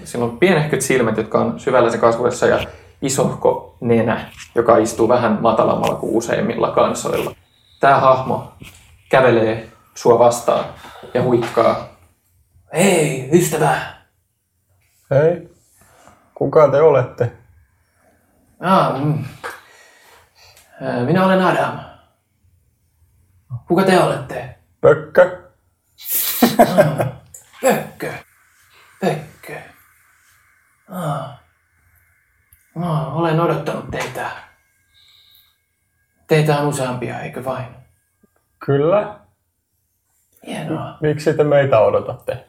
[0.03, 2.59] Sillä on pienehköt silmät, jotka on syvällä se kasvoissa ja
[3.01, 7.35] isohko nenä, joka istuu vähän matalammalla kuin useimmilla kansoilla.
[7.79, 8.53] Tämä hahmo
[9.09, 10.65] kävelee sua vastaan
[11.13, 11.87] ja huikkaa.
[12.73, 13.81] Hei, ystävä!
[15.11, 15.49] Hei,
[16.35, 17.31] kuka te olette?
[18.59, 19.25] Ah, mm.
[21.05, 21.79] Minä olen Adam.
[23.67, 24.55] Kuka te olette?
[24.81, 25.41] Pökkö?
[27.61, 28.13] Pökkö.
[29.01, 29.59] Pökkö.
[30.89, 31.39] Ah.
[32.75, 34.31] No, olen odottanut teitä.
[36.27, 37.67] Teitä on useampia, eikö vain?
[38.65, 39.19] Kyllä.
[40.47, 40.97] Hienoa.
[41.01, 42.47] Miksi te meitä odotatte?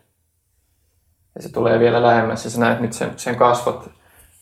[1.34, 3.90] Ja se tulee vielä lähemmäs ja sä näet nyt sen, sen kasvot,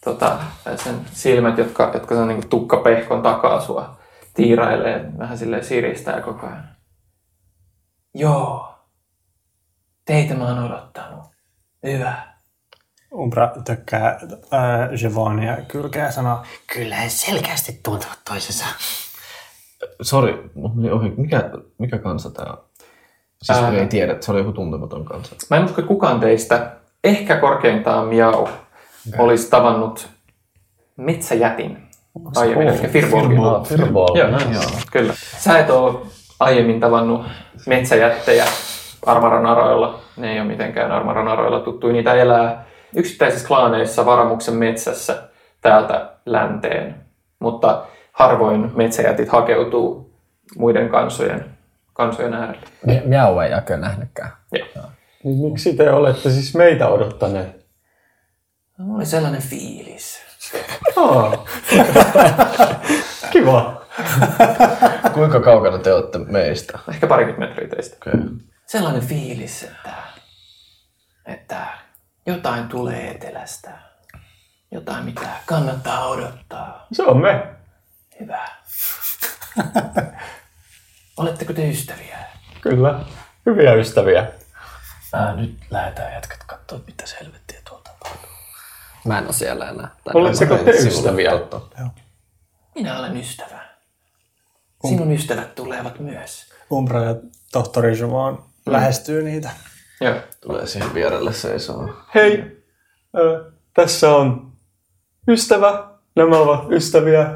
[0.05, 0.38] tota,
[0.76, 3.98] sen silmät, jotka, jotka on niin tukkapehkon takaa sua
[4.35, 6.68] tiirailee vähän silleen siristää koko ajan.
[8.14, 8.75] Joo.
[10.07, 11.25] Teitä mä oon odottanut.
[11.83, 12.14] Hyvä.
[13.14, 16.38] Umbra tökkää äh, Jevonia kylkeä ja sanoo,
[16.75, 18.64] Kyllä he selkeästi tuntevat toisensa.
[20.03, 21.12] Sori, mutta meni ohi.
[21.16, 22.64] Mikä, mikä kansa tää on?
[23.42, 23.73] Siis Ää.
[23.73, 25.37] ei tiedä, että se oli joku tuntematon kansa.
[25.51, 28.55] Mä en usko, että kukaan teistä, ehkä korkeintaan Miau, okay.
[29.19, 30.09] olisi tavannut
[30.97, 31.88] metsäjätin
[32.37, 33.38] aiemmin, ehkä Firbolgin.
[33.69, 34.16] Fireball.
[34.16, 34.62] Joo, joo.
[34.92, 35.14] kyllä.
[35.38, 36.01] Sä et ole
[36.40, 37.27] aiemmin tavannut
[37.66, 38.47] metsäjättejä
[39.07, 40.01] Armaran aroilla.
[40.16, 41.92] Ne ei ole mitenkään Armaran aroilla tuttuja.
[41.92, 42.64] Niitä elää
[42.97, 45.23] yksittäisissä klaaneissa Varamuksen metsässä
[45.61, 46.95] täältä länteen.
[47.38, 50.14] Mutta harvoin metsäjätit hakeutuu
[50.59, 51.57] muiden kansojen
[51.92, 52.66] kansojen äärelle.
[53.05, 54.31] Miau ei ole kyllä nähnytkään.
[54.53, 54.85] Joo.
[55.25, 57.66] Niin miksi te olette siis meitä odottaneet?
[58.79, 60.21] Mulla oli sellainen fiilis.
[60.97, 61.45] Aa.
[63.33, 63.83] Kiva.
[65.14, 66.79] Kuinka kaukana te olette meistä?
[66.88, 67.97] Ehkä parikymmentä metriä teistä.
[67.97, 68.21] Okay.
[68.66, 69.94] Sellainen fiilis, että,
[71.26, 71.66] että
[72.26, 73.79] jotain tulee etelästä.
[74.70, 76.87] Jotain, mitä kannattaa odottaa.
[76.92, 77.46] Se on me.
[78.20, 78.48] Hyvä.
[81.16, 82.18] Oletteko te ystäviä?
[82.61, 83.00] Kyllä.
[83.46, 84.26] Hyviä ystäviä.
[85.12, 88.31] Ää, nyt lähdetään jätkät katsoa, mitä helvettiä tuolta tapahtuu.
[89.05, 89.88] Mä en ole siellä enää.
[90.14, 91.31] Oletteko te ystäviä?
[92.74, 93.66] Minä olen ystävä.
[94.88, 96.52] Sinun ystävät tulevat myös.
[96.72, 97.14] Umbra ja
[97.52, 97.96] tohtori
[98.66, 99.50] Jumon lähestyy niitä.
[100.00, 100.14] Joo.
[100.40, 101.88] Tulee siihen vierelle seisoo.
[102.14, 102.44] Hei,
[103.16, 104.52] ö, tässä on
[105.29, 105.85] ystävä.
[106.16, 107.26] Nämä ovat ystäviä.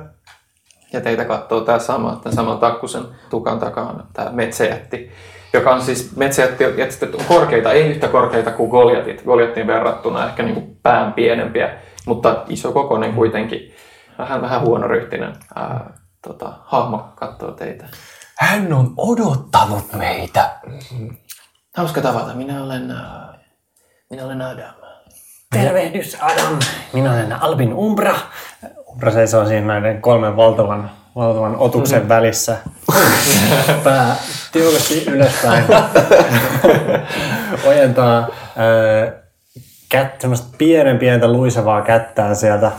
[0.93, 5.11] Ja teitä katsoo tämä sama, tämän saman takkusen tukan takana, tämä metsäjätti,
[5.53, 9.25] joka on siis metsäjätti, jätset on korkeita, ei yhtä korkeita kuin Goliatit.
[9.25, 13.75] Goliattiin verrattuna ehkä niin kuin pään pienempiä, mutta iso kokoinen kuitenkin.
[14.19, 17.85] Vähän, vähän huonoryhtinen ää, tota, hahmo katsoo teitä.
[18.41, 20.51] Hän on odottanut meitä.
[21.77, 22.35] Hauska tavata.
[22.35, 23.35] Minä olen, ää,
[24.11, 24.75] minä olen Adam.
[25.53, 26.59] Tervehdys Adam.
[26.93, 28.15] Minä olen Albin Umbra.
[28.89, 32.57] Umbra seisoo siinä näiden kolmen valtavan, valtavan otuksen välissä.
[33.85, 34.17] Pää
[34.53, 35.65] tiukasti ylöspäin.
[37.69, 39.20] Ojentaa ää,
[39.91, 42.73] kät, semmoista pienen pientä luisevaa kättään sieltä,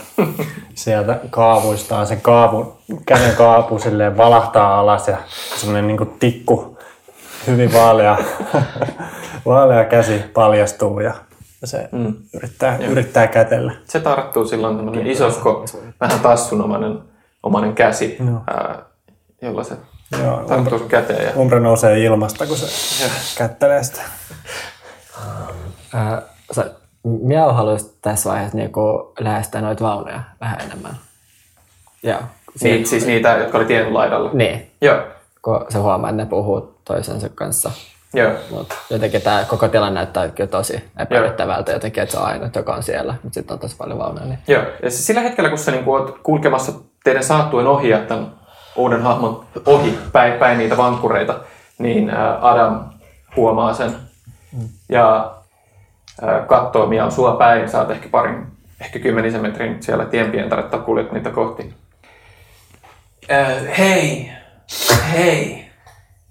[0.75, 2.07] sieltä kaavuistaan.
[2.07, 5.17] Sen kaavun, käden kaapu silleen valahtaa alas ja
[5.55, 6.77] semmoinen niinku tikku,
[7.47, 8.17] hyvin vaalea,
[9.45, 11.13] vaalea käsi paljastuu ja
[11.63, 12.13] se mm.
[12.33, 13.73] yrittää, yrittää kätellä.
[13.85, 15.65] Se tarttuu silloin tämmöinen isosko,
[16.01, 16.99] vähän tassunomainen
[17.43, 18.79] omainen käsi, ää,
[19.41, 19.75] jolla se
[20.23, 21.25] Joo, tarttuu sun käteen.
[21.25, 24.01] Ja, Umbra nousee ilmasta, kun se kättelee sitä.
[25.93, 26.21] Ää,
[26.51, 26.71] sä,
[27.03, 30.97] Miau haluaisi tässä vaiheessa niinku lähestyä noita vaunuja vähän enemmän.
[32.03, 32.19] Joo.
[32.61, 34.29] niin, siis niitä, jotka oli tien laidalla.
[34.33, 34.97] Niin, Joo,
[35.41, 37.71] kun se huomaa, että ne puhuu toisensa kanssa.
[38.13, 38.31] joo.
[38.49, 42.73] Mutta jotenkin tämä koko tilanne näyttää kyllä tosi epäilyttävältä jotenkin, että se on ainut, joka
[42.73, 43.15] on siellä.
[43.23, 44.25] Mutta sitten on tosi paljon vaunuja.
[44.25, 44.39] Niin.
[44.47, 46.71] Joo, ja siis sillä hetkellä, kun sä niin oot kulkemassa
[47.03, 48.31] teidän saattuen ohi ja tämän
[48.75, 51.39] uuden hahmon ohi päin, päin niitä vankkureita,
[51.77, 52.11] niin
[52.41, 52.83] Adam
[53.35, 53.95] huomaa sen
[54.89, 55.31] ja
[56.21, 57.69] ää, katsoo Mian sua päin.
[57.69, 58.47] Sä oot ehkä parin,
[58.81, 61.73] ehkä kymmenisen metrin siellä tien pientaretta kuljet niitä kohti.
[63.29, 64.31] Ää, hei,
[65.13, 65.65] hei,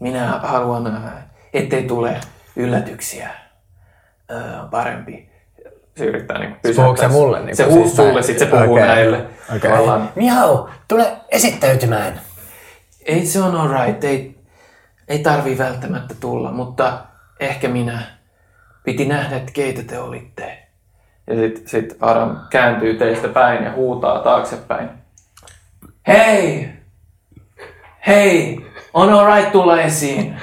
[0.00, 1.12] minä haluan,
[1.54, 2.16] ettei tule
[2.56, 3.30] yllätyksiä.
[4.28, 5.30] Ää, parempi.
[5.96, 8.24] Se yrittää niin Puhuuko se mulle niin se puhuu siis sulle, näin?
[8.24, 8.86] sitten se puhuu Okei.
[8.86, 9.24] näille.
[9.56, 9.70] Okei.
[9.70, 12.20] Tavallaan, Miau, tule esittäytymään.
[13.06, 14.38] ei se on alright, ei,
[15.08, 16.98] ei tarvii välttämättä tulla, mutta
[17.40, 18.02] ehkä minä
[18.84, 20.58] piti nähdä, että keitä te olitte.
[21.26, 24.90] Ja sitten sit Adam kääntyy teistä päin ja huutaa taaksepäin.
[26.06, 26.68] Hei!
[28.06, 28.66] Hei!
[28.94, 30.36] On alright tulla esiin.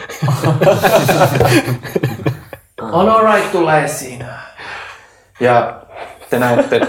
[2.81, 4.25] On alright tulla esiin.
[5.39, 5.81] Ja
[6.29, 6.81] te näette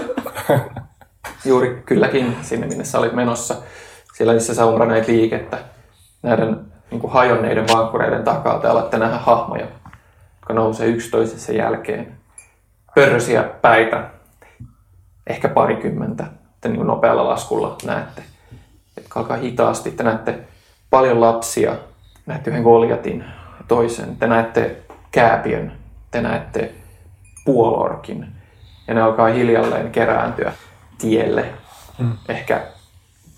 [1.45, 3.55] juuri kylläkin sinne, minne sä olit menossa.
[4.13, 4.65] Siellä, missä sä
[5.07, 5.57] liikettä.
[6.21, 6.59] Näiden
[6.91, 9.67] niin kuin hajonneiden vankkureiden takaa te alatte nähdä hahmoja,
[10.49, 12.17] jotka nousee yksi toisensa jälkeen.
[12.95, 14.09] Pörrösiä päitä,
[15.27, 16.23] ehkä parikymmentä.
[16.61, 18.23] Te niin nopealla laskulla näette,
[18.97, 19.91] jotka alkaa hitaasti.
[19.91, 20.39] Te näette
[20.89, 21.75] paljon lapsia.
[22.25, 23.23] Näette yhden Goliatin
[23.67, 24.15] toisen.
[24.17, 24.75] Te näette
[25.11, 25.71] kääpiön.
[26.11, 26.71] Te näette
[27.45, 28.27] puolorkin.
[28.87, 30.53] Ja ne alkaa hiljalleen kerääntyä
[30.97, 31.45] tielle.
[31.97, 32.17] Mm.
[32.29, 32.61] Ehkä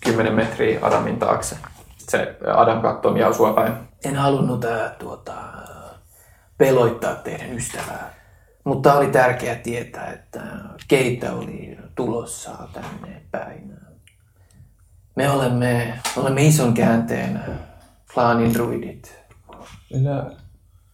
[0.03, 1.57] 10 metriä Adamin taakse.
[1.97, 3.73] Se Adam katsoo Miau sua päin.
[4.05, 5.33] En halunnut äh, tuota,
[6.61, 8.13] peloittaa teidän ystävää.
[8.63, 10.41] Mutta oli tärkeää tietää, että
[10.87, 13.73] keitä oli tulossa tänne päin.
[15.15, 17.43] Me olemme, olemme ison käänteen
[18.13, 19.21] klaanin druidit.
[19.93, 20.31] Minä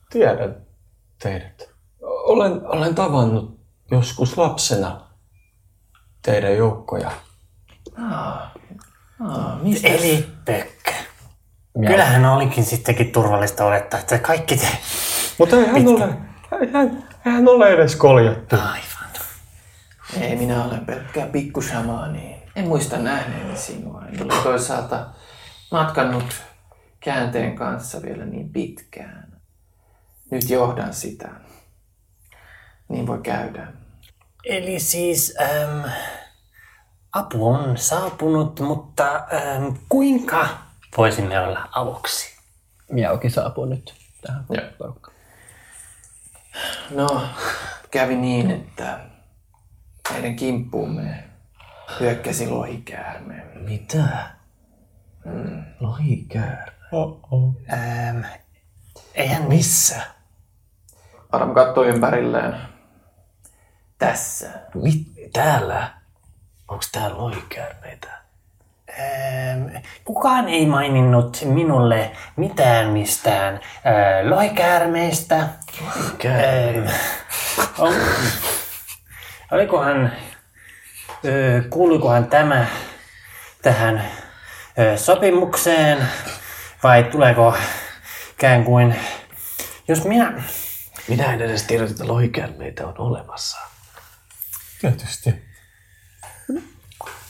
[0.10, 0.56] tiedän
[1.24, 1.70] teidät.
[2.02, 3.60] Olen, olen tavannut
[3.92, 5.02] joskus lapsena
[6.22, 7.12] teidän joukkoja.
[7.98, 8.52] Ah,
[9.62, 9.88] mistä?
[9.88, 10.28] Eli
[11.78, 11.92] Pökkö.
[11.92, 14.68] Kyllähän olikin sittenkin turvallista olettaa, että kaikki te...
[15.38, 16.16] Mutta ei hän ole,
[16.74, 18.56] hän, hän ole edes koljattu.
[18.56, 18.98] Aivan.
[20.22, 22.44] Ei, minä olen pelkkää pikkushamaani.
[22.56, 24.04] En muista nähneeni sinua.
[24.14, 25.06] En ole toisaalta
[25.72, 26.44] matkannut
[27.00, 29.42] käänteen kanssa vielä niin pitkään.
[30.32, 31.30] Nyt johdan sitä.
[32.90, 33.68] Niin voi käydä.
[34.46, 35.84] Eli siis äm,
[37.12, 40.48] apu on saapunut, mutta äm, kuinka
[40.98, 42.38] voisimme olla avuksi?
[42.92, 44.68] Miauki saapuu nyt tähän Joo.
[44.78, 45.18] porukkaan.
[46.92, 47.28] No,
[47.92, 49.00] kävi niin, että
[50.14, 51.24] meidän kimppuumme
[52.00, 53.46] hyökkäsi lohikäärme.
[53.54, 54.30] Mitä?
[55.80, 56.72] Lohikäärme.
[57.74, 58.26] Ähm,
[59.14, 60.02] eihän missä.
[61.32, 62.56] Adam katsoi ympärilleen.
[63.98, 64.50] Tässä.
[64.74, 65.94] Mit, täällä?
[66.68, 68.22] Onko täällä lohikäärmeitä?
[70.06, 75.36] Kukaan ei maininnut minulle mitään mistään äh, lohikäärmeistä.
[76.26, 76.88] Ähm,
[77.78, 77.94] on,
[79.52, 80.12] olikohan,
[81.26, 82.66] ö, kuuluikohan tämä
[83.62, 84.04] tähän
[84.96, 86.08] sopimukseen
[86.84, 87.58] vai tuleeko
[88.34, 88.96] ikään kuin,
[89.88, 90.34] jos minä,
[91.08, 93.58] Minä en edes tiedä, että lohikäärmeitä on olemassa.
[94.82, 95.47] Tietysti.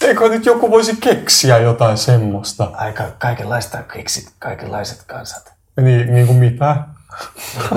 [0.02, 2.72] Eikö nyt joku voisi keksiä jotain semmoista?
[2.74, 5.54] Aika kaikenlaista keksit, kaikenlaiset kansat.
[5.82, 6.78] Niin, niin kuin mitä?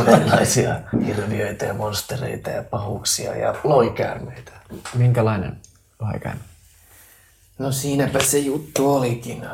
[0.06, 4.52] Erilaisia hirviöitä ja monstereita ja pahuuksia ja lohikäärmeitä.
[4.94, 5.60] Minkälainen
[6.00, 6.40] lohikäärme?
[7.58, 9.46] No siinäpä se juttu olikin.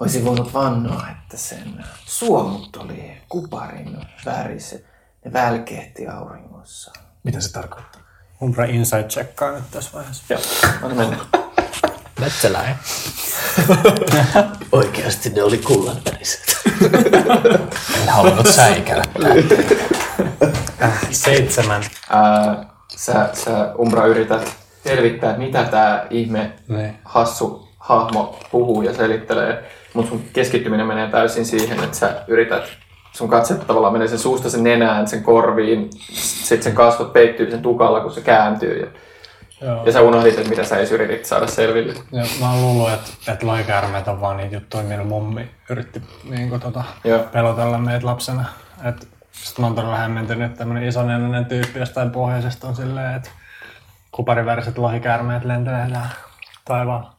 [0.00, 4.84] Olisi voinut vannoa, että sen suomut oli kuparin väriset.
[5.24, 6.92] Ne välkehti auringossa.
[7.24, 8.01] Mitä se tarkoittaa?
[8.42, 10.22] Umbra Insight checkaa nyt tässä vaiheessa.
[10.28, 10.40] Joo,
[10.82, 11.16] anna mennä.
[12.20, 12.74] Metsäläinen.
[14.72, 16.56] Oikeasti ne oli kullanväriset.
[18.02, 19.02] En halunnut säikällä.
[20.82, 21.82] Äh, seitsemän.
[22.10, 24.52] Ää, sä, sä Umbra yrität
[24.84, 26.98] selvittää, mitä tämä ihme Niin.
[27.04, 32.64] hassu hahmo puhuu ja selittelee, mutta sun keskittyminen menee täysin siihen, että sä yrität,
[33.12, 37.62] sun katse tavallaan menee sen suusta sen nenään, sen korviin, sitten sen kasvot peittyy sen
[37.62, 38.80] tukalla, kun se kääntyy.
[38.80, 38.86] Ja,
[39.68, 39.86] Joo.
[39.86, 41.94] ja sä unohdit, että mitä sä edes yritit saada selville.
[42.12, 46.48] Ja mä oon luullut, että, että lohikäärmeet on vaan niitä juttuja, millä mummi yritti niin
[46.48, 47.18] kuin, tota, Joo.
[47.32, 48.44] pelotella meitä lapsena.
[48.84, 53.30] Et, sitten mä oon todella hämmentynyt, että tämmönen isonenäinen tyyppi jostain pohjoisesta on silleen, että
[54.12, 56.08] kupariväriset lohikäärmeet lentelee täällä
[56.64, 57.14] taivaalla.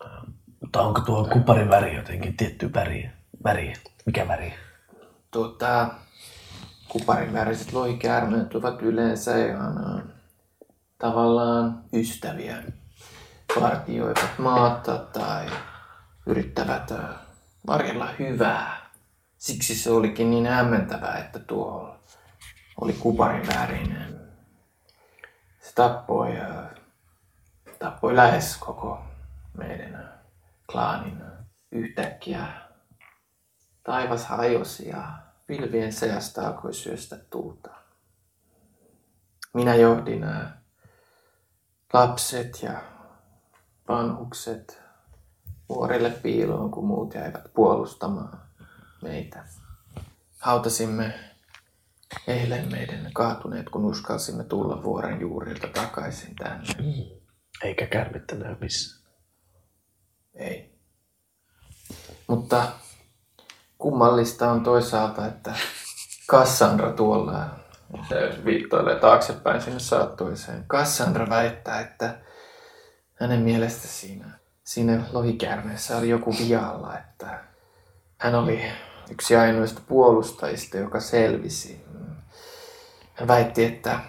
[0.62, 3.10] Mutta onko tuo kuparin väri jotenkin tietty väri?
[3.44, 3.74] väri?
[4.06, 4.54] Mikä väri?
[5.34, 5.88] Tota,
[6.90, 10.04] kuparin väriset lohikäärmeet ovat yleensä ihan äh,
[10.98, 12.64] tavallaan ystäviä.
[13.62, 15.46] Vartioivat maata tai
[16.26, 17.00] yrittävät äh,
[17.68, 18.90] varjella hyvää.
[19.38, 21.96] Siksi se olikin niin hämmentävää, että tuo
[22.82, 24.20] oli kuparin värinen.
[25.62, 26.66] Se tappoi, äh,
[27.80, 29.04] tappoi lähes koko
[29.58, 30.10] meidän äh,
[30.72, 32.48] klaanin äh, yhtäkkiä
[33.84, 35.08] Taivas hajosi ja
[35.48, 37.70] pilvien seasta alkoi syöstä tulta.
[39.54, 40.58] Minä johdin nämä
[41.94, 42.82] lapset ja
[43.88, 44.82] vanhukset
[45.70, 48.42] vuorille piiloon, kun muut jäivät puolustamaan
[49.02, 49.44] meitä.
[50.40, 51.20] Hautasimme
[52.28, 56.74] eilen meidän kaatuneet, kun uskalsimme tulla vuoren juurilta takaisin tänne.
[57.64, 59.04] Eikä käärmettä näy missään.
[60.34, 60.80] Ei.
[62.28, 62.72] Mutta
[63.84, 65.54] kummallista on toisaalta, että
[66.30, 67.46] Cassandra tuolla,
[68.10, 70.66] se viittoilee taaksepäin sinne saattuiseen.
[70.68, 72.18] Cassandra väittää, että
[73.16, 74.26] hänen mielestä siinä,
[74.64, 77.44] siinä lohikäärmeessä oli joku vialla, että
[78.18, 78.62] hän oli
[79.12, 81.86] yksi ainoista puolustajista, joka selvisi.
[83.14, 84.00] Hän väitti, että,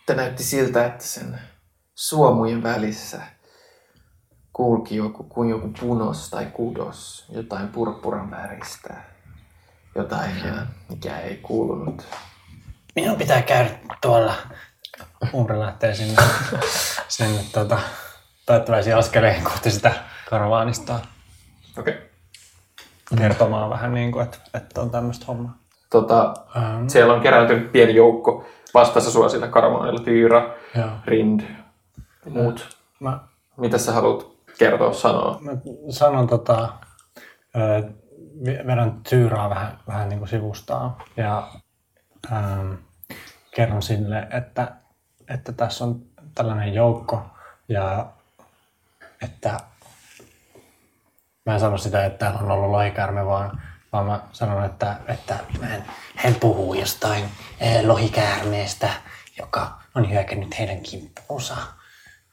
[0.00, 1.40] että näytti siltä, että sen
[1.94, 3.22] suomujen välissä
[4.54, 8.94] kulki joku, kuin joku punos tai kudos, jotain purppuran väristä,
[9.94, 12.06] jotain, ää, mikä ei kuulunut.
[12.96, 14.34] Minun pitää käydä tuolla.
[15.34, 16.22] Umbra lähtee sinne,
[17.08, 17.78] sinne tota,
[18.46, 19.92] päättäväisiin askeleen kohti sitä
[20.30, 21.00] karavaanista
[21.78, 21.94] Okei.
[21.94, 23.18] Okay.
[23.18, 25.58] kertomaan vähän niin kuin, että, että on tämmöistä hommaa.
[25.90, 30.00] Tota, Ähm, siellä on kerääntynyt pieni joukko vastassa sua sillä karavaanilla.
[30.00, 30.88] Tyyra, joo.
[31.04, 31.40] Rind
[32.24, 32.76] ja muut.
[33.00, 33.20] Mä,
[33.56, 35.38] Mitä sä haluat kertoa, sanoa?
[35.40, 35.52] mä
[35.88, 36.68] sanon tota,
[38.66, 41.52] vedän tyyraa vähän, vähän niin kuin sivustaan ja
[42.32, 42.72] ähm,
[43.56, 44.72] kerron sille, että,
[45.28, 46.02] että tässä on
[46.34, 47.22] tällainen joukko
[47.68, 48.06] ja
[49.22, 49.60] että
[51.46, 53.60] mä en sano sitä, että on ollut lohikäärme, vaan,
[53.92, 55.84] vaan mä sanon, että, että hän,
[56.14, 57.24] hän puhuu jostain
[57.60, 58.88] eh, lohikäärmeestä,
[59.38, 61.56] joka on hyökännyt heidän kimppuunsa.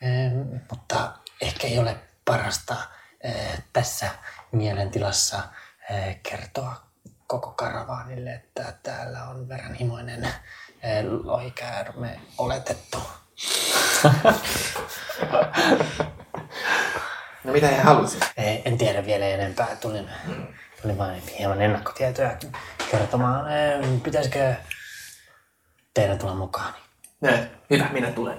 [0.02, 0.32] Eh,
[0.70, 1.12] mutta
[1.42, 1.96] ehkä ei ole
[2.32, 2.76] parasta
[3.22, 4.10] eh, tässä
[4.52, 5.40] mielentilassa
[5.90, 6.76] eh, kertoa
[7.28, 10.26] koko karavaanille, että täällä on verranhimoinen
[10.84, 12.98] eh, lohikäärme oletettu.
[17.44, 18.32] No mitä halusivat?
[18.38, 19.76] Eh, En tiedä vielä enempää.
[19.76, 20.10] Tulin,
[20.86, 22.38] oli vain hieman ennakkotietoja
[22.92, 24.56] kertomaan, eh, pitäisikö
[25.94, 26.74] teidän tulla mukaan.
[27.22, 27.50] Näin.
[27.70, 28.38] Hyvä, minä tulen.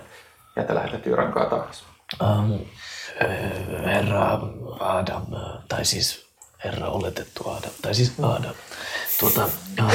[0.56, 1.86] Ja te lähdette Tyran kanssa takaisin.
[2.20, 2.66] Um,
[3.84, 4.40] herra
[4.80, 5.26] Adam,
[5.68, 6.26] tai siis
[6.64, 8.54] herra oletettu Adam, tai siis Adam.
[9.20, 9.44] Tuota,
[9.80, 9.90] um,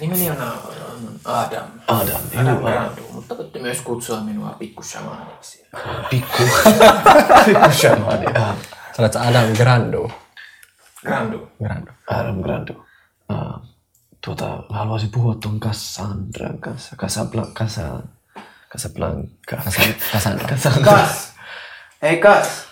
[0.00, 1.68] Nimeni on Adam.
[1.88, 2.70] Adam, Adam hyvä.
[2.70, 5.66] Grandu, mutta voitte myös kutsua minua pikkushamaniksi.
[6.10, 6.42] Pikku,
[7.46, 8.26] pikku shamani.
[8.26, 8.56] Uh,
[8.96, 10.10] Sanoit sä Adam Grandu.
[11.04, 11.48] Grandu.
[11.62, 11.92] Grandu.
[12.10, 12.72] Adam Grandu.
[13.32, 13.68] Uh,
[14.24, 16.96] tuota, haluaisin puhua tuon Cassandran kanssa.
[16.96, 17.82] Casabla, Casa,
[18.72, 19.56] Casablanca.
[20.12, 20.48] Cassandra.
[20.48, 20.92] Cassandra.
[20.92, 21.35] Kas!
[22.02, 22.66] Hei Kas!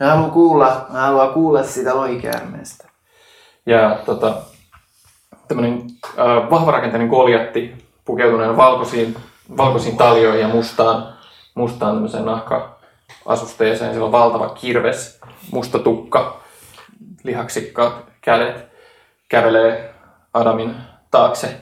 [0.00, 2.88] Mä haluan kuulla, mä haluan kuulla siitä lohikäärmeestä.
[3.66, 4.42] Ja tota,
[5.48, 9.16] tämmönen äh, vahvarakenteinen goljatti pukeutuneena valkoisiin,
[9.56, 11.14] valkoisiin taljoihin ja mustaan,
[11.54, 13.92] mustaan tämmöiseen nahka-asusteeseen.
[13.92, 15.20] Sillä on valtava kirves,
[15.52, 16.40] musta tukka,
[17.24, 18.66] lihaksikkaat kädet.
[19.28, 19.94] Kävelee
[20.34, 20.76] Adamin
[21.10, 21.60] taakse.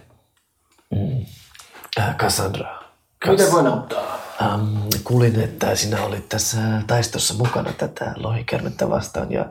[1.99, 2.83] Äh, Cassandra.
[3.27, 4.24] Miten voin auttaa?
[4.45, 9.47] Um, kuulin, että sinä olit tässä taistossa mukana tätä lohikärmettä vastaan ja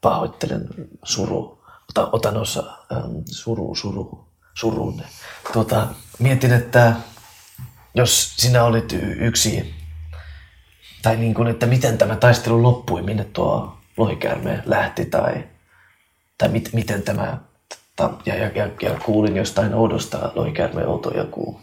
[0.00, 0.68] pahoittelen
[1.04, 1.64] suru.
[1.90, 5.04] Ota, otan osa um, suru, suru, surunne.
[5.52, 5.86] Tuota,
[6.18, 6.92] mietin, että
[7.94, 9.74] jos sinä olit yksi,
[11.02, 15.44] tai niin kuin, että miten tämä taistelu loppui, minne tuo lohikäärme lähti, tai,
[16.38, 17.38] tai mit, miten tämä,
[18.26, 21.60] ja, ja, ja, ja kuulin jostain oudosta lohikäärmeen outo joku,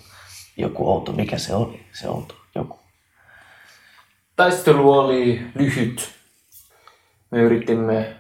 [0.60, 2.80] joku outo, mikä se oli, se outo, joku.
[4.36, 6.10] Taistelu oli lyhyt.
[7.32, 8.16] Me yritimme,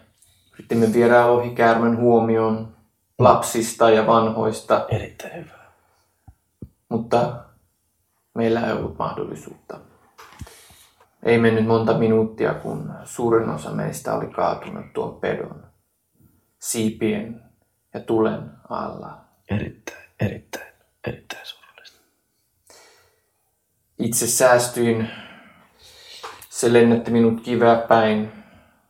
[0.54, 2.76] yritimme viedä lohikäärmen huomioon
[3.20, 5.60] lapsista ja vanhoista, Erittäin hyvä.
[6.90, 7.44] mutta
[8.36, 9.80] meillä ei ollut mahdollisuutta.
[11.24, 15.64] Ei mennyt monta minuuttia, kun suurin osa meistä oli kaatunut tuon pedon,
[16.60, 17.44] siipien
[17.94, 19.22] ja tulen alla.
[19.50, 20.74] Erittäin, erittäin,
[21.08, 21.59] erittäin surullista.
[24.00, 25.10] Itse säästyin.
[26.50, 28.32] Se lennätti minut kiveä päin.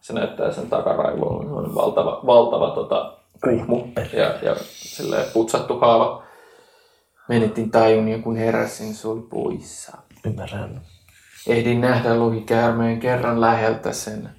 [0.01, 1.45] Se näyttää sen takaraivoon.
[1.45, 4.55] Se on valtava, valtava tota, kuhmu ja, ja
[5.33, 6.23] putsattu haava.
[7.29, 9.97] Menetin tajun ja kun heräsin, se oli poissa.
[10.25, 10.81] Ymmärrän.
[11.47, 14.29] Ehdin nähdä lohikäärmeen kerran läheltä sen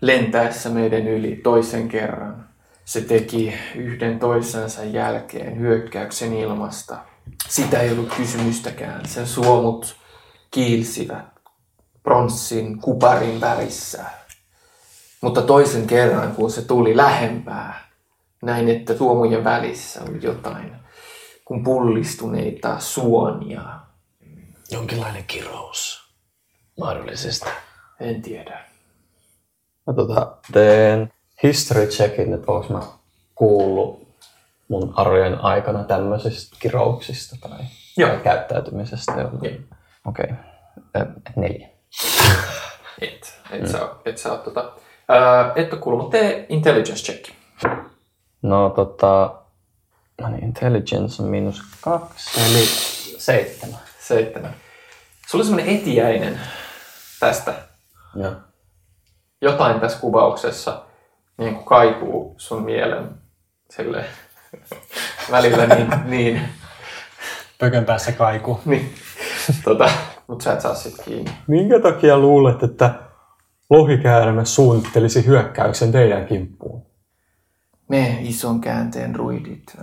[0.00, 2.48] lentäessä meidän yli toisen kerran.
[2.84, 6.98] Se teki yhden toisensa jälkeen hyökkäyksen ilmasta.
[7.48, 9.06] Sitä ei ollut kysymystäkään.
[9.06, 9.96] Sen suomut
[10.50, 11.36] kiilsivät
[12.02, 14.04] pronssin kuparin värissä.
[15.20, 17.88] Mutta toisen kerran, kun se tuli lähempää,
[18.42, 20.76] näin, että suomujen välissä oli jotain
[21.44, 23.62] kuin pullistuneita suonia.
[24.70, 26.10] Jonkinlainen kirous.
[26.80, 27.50] Mahdollisesti.
[28.00, 28.64] En tiedä.
[29.86, 32.82] Mä tota, teen history checkin, että onko mä
[33.34, 34.08] kuullut
[34.68, 37.58] mun arjojen aikana tämmöisistä kirouksista tai,
[37.96, 38.10] Joo.
[38.10, 39.12] tai käyttäytymisestä.
[40.06, 40.26] Okei.
[40.94, 41.12] Okay.
[41.36, 41.68] Neljä.
[43.00, 43.68] Et, et, mm.
[43.68, 44.72] sä, et sä oo tota...
[45.08, 47.30] Ää, et mutta tee intelligence check.
[48.42, 49.42] No tota,
[50.20, 52.66] no niin, intelligence on miinus kaksi, eli
[53.18, 53.78] seitsemän.
[53.98, 54.54] Seitsemän.
[55.28, 56.40] Sulla on semmonen etiäinen
[57.20, 57.54] tästä.
[58.14, 58.32] Joo.
[59.40, 60.84] Jotain tässä kuvauksessa
[61.38, 63.10] niin kuin kaikuu sun mielen
[63.70, 64.04] sille
[65.30, 66.48] välillä niin, niin,
[67.58, 68.60] Pökön päässä kaiku.
[68.64, 68.94] niin
[69.64, 69.88] tota,
[70.26, 71.30] mutta sä et saa sit kiinni.
[71.46, 72.94] Minkä takia luulet, että
[73.70, 76.86] lohikäärme suunnittelisi hyökkäyksen teidän kimppuun?
[77.88, 79.76] Me ison käänteen ruidit,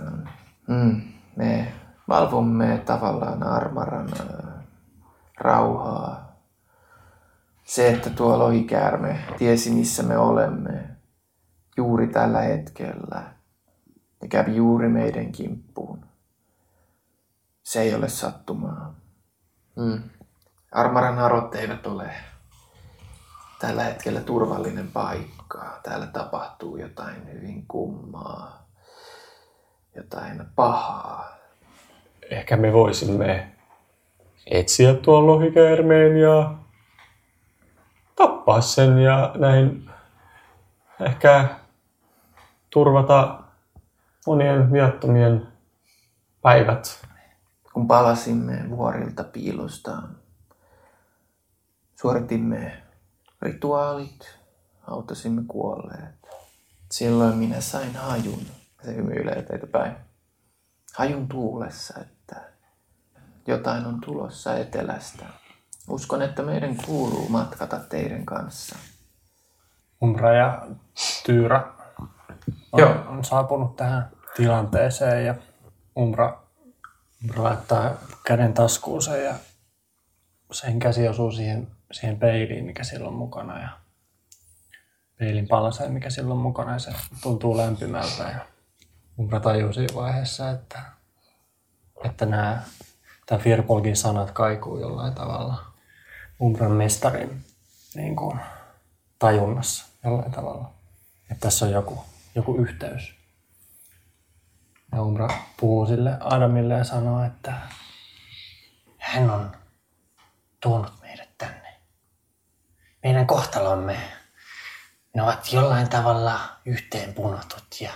[0.68, 1.02] mm,
[1.36, 1.72] me
[2.08, 4.64] valvomme tavallaan armaran äh,
[5.38, 6.34] rauhaa.
[7.64, 10.88] Se, että tuo lohikäärme tiesi, missä me olemme
[11.76, 13.22] juuri tällä hetkellä
[14.22, 16.06] ja kävi juuri meidän kimppuun.
[17.62, 18.94] Se ei ole sattumaa.
[19.76, 20.02] Mm.
[20.72, 22.10] Armaran arot eivät ole
[23.58, 25.80] tällä hetkellä turvallinen paikka.
[25.82, 28.66] Täällä tapahtuu jotain hyvin kummaa,
[29.96, 31.28] jotain pahaa.
[32.30, 33.52] Ehkä me voisimme
[34.46, 36.54] etsiä tuon lohikäärmeen ja
[38.16, 39.90] tappaa sen ja näin
[41.00, 41.48] ehkä
[42.70, 43.40] turvata
[44.26, 45.46] monien viattomien
[46.42, 47.06] päivät.
[47.74, 50.16] Kun palasimme vuorilta piilostaan,
[52.00, 52.82] suoritimme
[53.42, 54.38] rituaalit,
[54.86, 56.28] autasimme kuolleet.
[56.90, 58.46] Silloin minä sain hajun,
[58.84, 59.96] se hymyilee teitä päin,
[60.96, 62.36] hajun tuulessa, että
[63.46, 65.24] jotain on tulossa etelästä.
[65.88, 68.76] Uskon, että meidän kuuluu matkata teidän kanssa.
[70.02, 70.66] Umbra ja
[71.26, 71.72] Tyyrä
[72.72, 72.94] on, Joo.
[73.08, 75.34] on saapunut tähän tilanteeseen ja
[75.98, 76.43] Umbra
[77.36, 77.94] laittaa
[78.26, 79.34] käden taskuunsa ja
[80.52, 83.68] sen käsi osuu siihen, siihen peiliin, mikä sillä on mukana ja
[85.18, 88.38] peilin palaseen, mikä sillä on mukana ja se tuntuu lämpimältä ja
[89.18, 90.82] Umbra tajuu siinä vaiheessa, että,
[92.04, 92.62] että nämä,
[93.26, 95.64] tämä Firbolgin sanat kaikuu jollain tavalla
[96.40, 97.44] Umbran mestarin
[97.94, 98.40] niin kuin,
[99.18, 100.70] tajunnassa jollain tavalla.
[101.30, 102.04] Että tässä on joku,
[102.34, 103.14] joku yhteys.
[104.94, 105.28] Ja Umbra
[105.60, 107.52] puhuu sille Adamille ja sanoo, että
[108.98, 109.56] hän on
[110.60, 111.80] tuonut meidät tänne.
[113.02, 113.98] Meidän kohtalomme,
[115.14, 117.90] ne ovat jollain tavalla yhteen punotut ja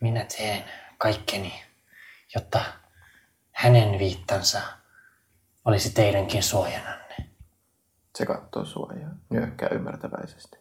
[0.00, 0.64] minä teen
[0.98, 1.64] kaikkeni,
[2.34, 2.60] jotta
[3.52, 4.60] hänen viittansa
[5.64, 7.16] olisi teidänkin suojananne.
[8.16, 10.58] Se katsoo sua ja nyökkää ymmärtäväisesti.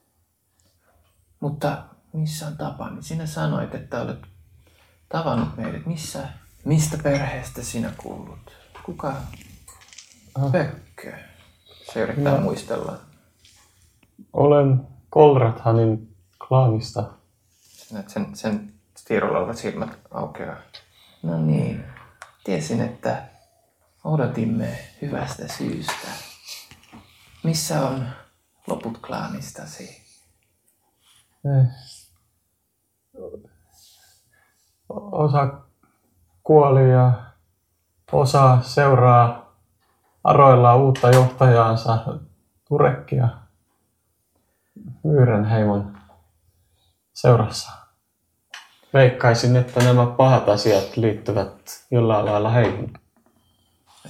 [1.39, 1.83] Mutta
[2.13, 3.03] missä on Tapani?
[3.03, 4.36] Sinä sanoit, että olet
[5.09, 5.85] tavannut meidät.
[5.85, 6.27] Missä,
[6.65, 8.57] mistä perheestä sinä kuulut?
[8.83, 9.13] Kuka?
[10.51, 11.13] Pökkö.
[11.93, 12.41] Se yrittää No.
[12.41, 12.99] muistella.
[14.33, 16.15] Olen Kolrathanin
[16.47, 17.03] klaanista.
[17.91, 18.73] Näet sen, sen
[19.07, 20.57] tiedolla olevat silmät aukeaa.
[21.23, 21.83] No niin.
[22.43, 23.23] Tiesin, että
[24.03, 26.07] odotimme hyvästä syystä.
[27.43, 28.07] Missä on
[28.67, 30.01] loput klaanistasi?
[31.45, 31.67] Eh.
[34.89, 35.53] Osa
[36.43, 37.11] kuoli ja
[38.11, 39.55] osa seuraa
[40.23, 41.97] aroilla uutta johtajaansa
[42.67, 43.27] Turekkia
[45.03, 45.97] Myyrenheimon
[47.13, 47.71] seurassa.
[48.93, 52.93] Veikkaisin, että nämä pahat asiat liittyvät jollain lailla heihin.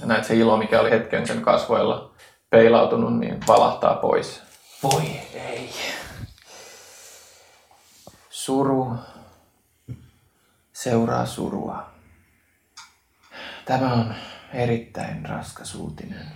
[0.00, 2.10] Ja näet se ilo, mikä oli hetken sen kasvoilla
[2.50, 4.42] peilautunut, niin valahtaa pois.
[4.82, 5.02] Voi
[5.34, 5.70] ei.
[8.30, 8.96] Suru
[10.82, 11.90] seuraa surua.
[13.64, 14.14] Tämä on
[14.52, 16.26] erittäin raskas uutinen.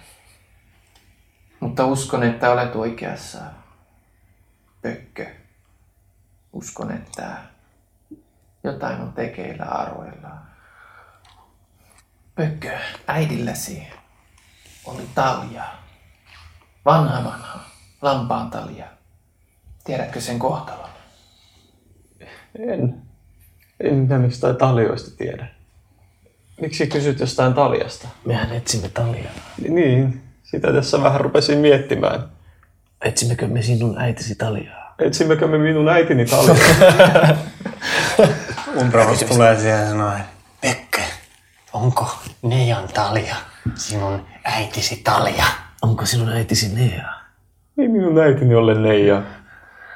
[1.61, 3.40] Mutta uskon, että olet oikeassa,
[4.82, 5.26] Pökkö.
[6.53, 7.36] Uskon, että
[8.64, 10.30] jotain on tekeillä aroilla.
[12.34, 13.86] Pökkö, äidilläsi
[14.84, 15.64] oli talja.
[16.84, 17.61] Vanha vanha,
[18.03, 18.86] lampaan talja.
[19.84, 20.90] Tiedätkö sen kohtalon?
[22.59, 23.11] En.
[23.83, 25.47] En minä mistään taljoista tiedä.
[26.61, 28.09] Miksi kysyt jostain taljasta?
[28.24, 29.33] Mehän etsimme taljaa.
[29.68, 32.20] Niin, sitä tässä vähän rupesin miettimään.
[33.01, 34.95] Etsimmekö me sinun äitisi taljaa?
[34.99, 36.57] Etsimmekö me minun äitini taljaa?
[38.80, 40.12] Umbra vasta tulee siihen ja sanoo,
[40.61, 41.03] Pekke,
[41.72, 43.37] onko Nejan talja
[43.74, 45.45] sinun äitisi talja?
[45.83, 47.12] Onko sinun äitisi Nea?
[47.78, 49.22] Ei minun äitini ole Neija.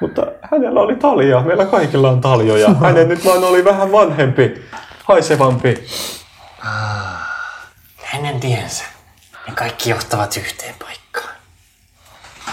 [0.01, 0.21] Mutta
[0.51, 1.41] hänellä oli talja.
[1.41, 2.73] Meillä kaikilla on taljoja.
[2.83, 4.61] Hänen nyt vaan oli vähän vanhempi,
[5.03, 5.87] haisevampi.
[8.03, 8.83] Hänen tiensä.
[9.47, 11.35] Ne kaikki johtavat yhteen paikkaan.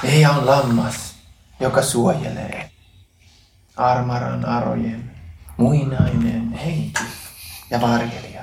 [0.05, 1.15] Eija on lammas,
[1.61, 2.71] joka suojelee.
[3.77, 5.11] Armaran arojen
[5.57, 7.03] muinainen henki
[7.71, 8.43] ja varjelija.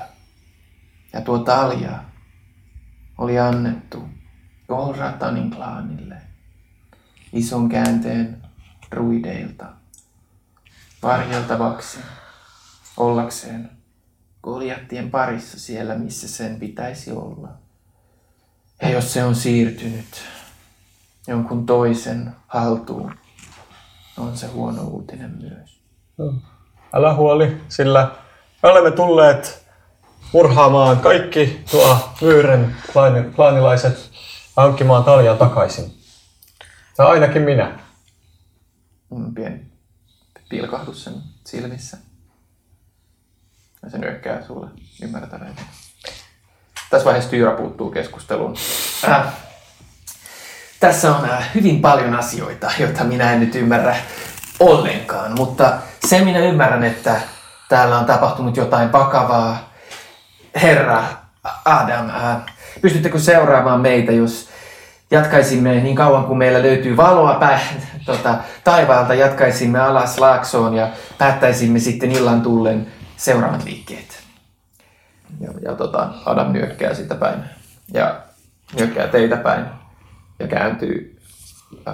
[1.13, 1.91] Ja tuo talja
[3.17, 4.09] oli annettu
[4.67, 6.15] Golratanin klaanille,
[7.33, 8.40] ison käänteen
[8.91, 9.65] ruideilta,
[11.03, 11.99] varjeltavaksi,
[12.97, 13.71] ollakseen
[14.43, 17.49] Goliattien parissa siellä, missä sen pitäisi olla.
[18.81, 20.21] Ja jos se on siirtynyt
[21.27, 23.15] jonkun toisen haltuun,
[24.17, 25.81] on se huono uutinen myös.
[26.93, 28.11] Älä huoli, sillä
[28.63, 29.65] me olemme tulleet
[30.33, 34.11] murhaamaan kaikki tuo Myyren klaani- klaanilaiset
[34.57, 35.93] hankkimaan taljan takaisin.
[36.97, 37.79] Tai ainakin minä.
[39.11, 39.71] Mm, Pieni
[40.49, 41.13] pilkahdus sen
[41.45, 41.97] silmissä.
[43.83, 44.67] Ja se nyökkää sulle
[45.01, 45.65] ymmärtäväinen.
[46.89, 48.55] Tässä vaiheessa Tyyrä puuttuu keskusteluun.
[49.09, 49.33] Äh,
[50.79, 53.95] tässä on äh, hyvin paljon asioita, joita minä en nyt ymmärrä
[54.59, 57.21] ollenkaan, mutta sen minä ymmärrän, että
[57.69, 59.73] täällä on tapahtunut jotain vakavaa.
[60.61, 61.03] Herra
[61.65, 62.41] Adam, äh,
[62.81, 64.50] pystyttekö seuraamaan meitä, jos
[65.11, 67.59] jatkaisimme niin kauan kuin meillä löytyy valoa pää,
[68.05, 72.87] tota, taivaalta, jatkaisimme alas laaksoon ja päättäisimme sitten illan tullen
[73.17, 74.23] seuraavat liikkeet.
[75.39, 77.39] Ja, ja tota, Adam nyökkää sitä päin
[77.93, 78.21] ja
[78.79, 79.65] nyökkää teitä päin
[80.39, 81.21] ja kääntyy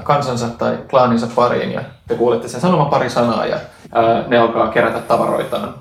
[0.03, 3.59] kansansa tai klaaninsa pariin ja te kuulette sen sanoman pari sanaa ja
[3.91, 5.74] ää, ne alkaa kerätä tavaroitaan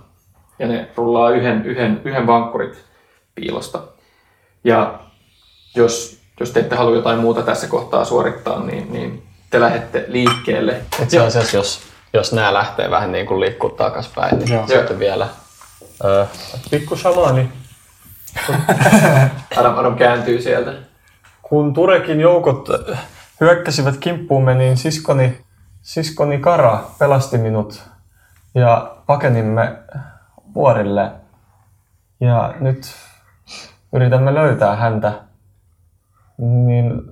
[0.59, 2.85] ja ne rullaa yhden, yhden, yhden vankkurit
[3.35, 3.83] piilosta.
[4.65, 4.99] Ja
[5.75, 10.81] jos, jos te ette halua jotain muuta tässä kohtaa suorittaa, niin, niin te lähdette liikkeelle.
[11.03, 11.81] Itse asiassa, jos,
[12.13, 14.67] jos nämä lähtee vähän niin kuin liikkuu takaspäin, niin Joo.
[14.67, 15.29] sitten vielä
[16.05, 16.27] Öö,
[16.71, 17.53] pikku shamani.
[19.57, 20.73] Adam, Adam kääntyy sieltä.
[21.43, 22.69] Kun Turekin joukot
[23.41, 25.45] hyökkäsivät kimppuumme, niin siskoni,
[25.83, 27.83] siskoni Kara pelasti minut
[28.55, 29.77] ja pakenimme
[30.55, 31.11] vuorille.
[32.21, 32.95] Ja nyt
[33.93, 35.13] yritämme löytää häntä.
[36.39, 37.11] Niin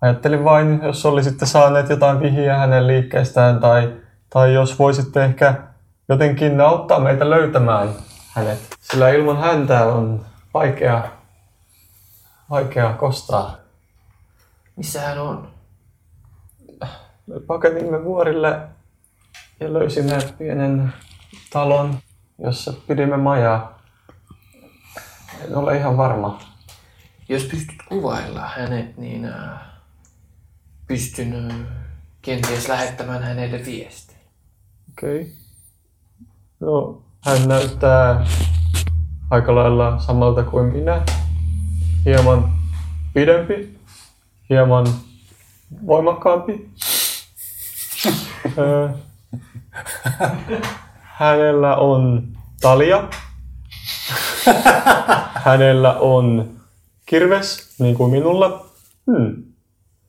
[0.00, 3.92] ajattelin vain, jos olisitte saaneet jotain vihiä hänen liikkeestään tai,
[4.30, 5.54] tai jos voisitte ehkä
[6.08, 7.88] jotenkin auttaa meitä löytämään
[8.32, 8.58] hänet.
[8.80, 11.02] Sillä ilman häntä on vaikea,
[12.50, 13.56] vaikea kostaa.
[14.76, 15.48] Missä hän on?
[17.26, 18.60] Me pakenimme vuorille
[19.60, 20.92] ja löysimme pienen
[21.52, 21.98] talon,
[22.38, 23.78] jossa pidimme majaa.
[25.44, 26.40] En ole ihan varma.
[27.30, 29.60] Jos pystyt kuvailla hänet, niin äh,
[30.86, 31.56] pystyn äh,
[32.22, 34.14] kenties lähettämään hänelle viesti.
[34.92, 35.20] Okei.
[35.20, 35.32] Okay.
[36.60, 38.26] No, hän näyttää
[39.30, 41.02] aika lailla samalta kuin minä.
[42.04, 42.52] Hieman
[43.14, 43.78] pidempi,
[44.48, 44.86] hieman
[45.86, 46.70] voimakkaampi.
[51.02, 52.28] Hänellä on
[52.60, 53.08] talia.
[55.44, 56.59] Hänellä on
[57.10, 58.66] kirves, niin kuin minulla.
[59.06, 59.44] Hmm.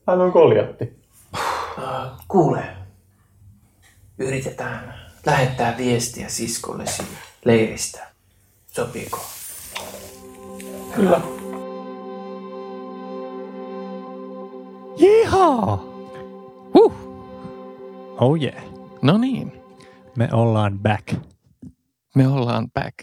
[0.08, 1.02] Hän on koljatti.
[1.78, 2.64] Äh, kuule,
[4.18, 4.93] yritetään
[5.26, 7.04] lähettää viestiä siskollesi
[7.45, 8.08] leiristä.
[8.68, 9.20] Sopiiko?
[10.95, 11.22] Kyllä.
[14.97, 15.84] Jihaa!
[16.74, 16.93] Huh.
[18.20, 18.64] Oh yeah.
[19.02, 19.62] No niin,
[20.16, 21.30] Me ollaan back.
[22.16, 22.95] Me ollaan back.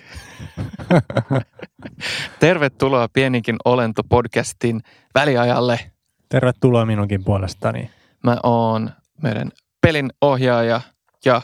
[2.41, 4.81] Tervetuloa Pieninkin olento podcastin
[5.15, 5.91] väliajalle.
[6.29, 7.91] Tervetuloa minunkin puolestani.
[8.25, 8.91] Mä oon
[9.23, 9.51] meidän
[9.81, 10.81] pelin ohjaaja
[11.25, 11.43] ja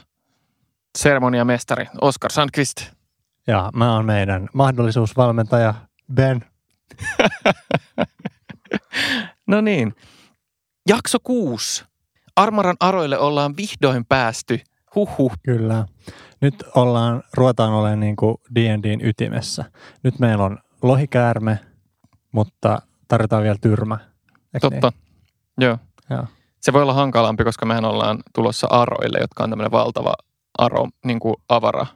[0.98, 2.82] seremoniamestari Oskar Sandqvist.
[3.46, 5.74] Ja mä oon meidän mahdollisuusvalmentaja
[6.14, 6.44] Ben.
[9.46, 9.94] No niin,
[10.88, 11.84] jakso kuusi.
[12.36, 14.60] Armaran aroille ollaan vihdoin päästy.
[14.94, 15.32] Huhhuh.
[15.42, 15.86] Kyllä.
[16.40, 19.64] Nyt ollaan, ruvetaan olemaan niin kuin D&Dn ytimessä.
[20.02, 21.58] Nyt meillä on lohikäärme,
[22.32, 23.98] mutta tarvitaan vielä tyrmä.
[24.54, 24.92] Eikö Totta.
[25.60, 25.76] Joo.
[25.76, 26.18] Niin?
[26.18, 26.26] Joo.
[26.60, 30.14] Se voi olla hankalampi, koska mehän ollaan tulossa aroille, jotka on tämmöinen valtava
[30.58, 31.86] aro, niin kuin avara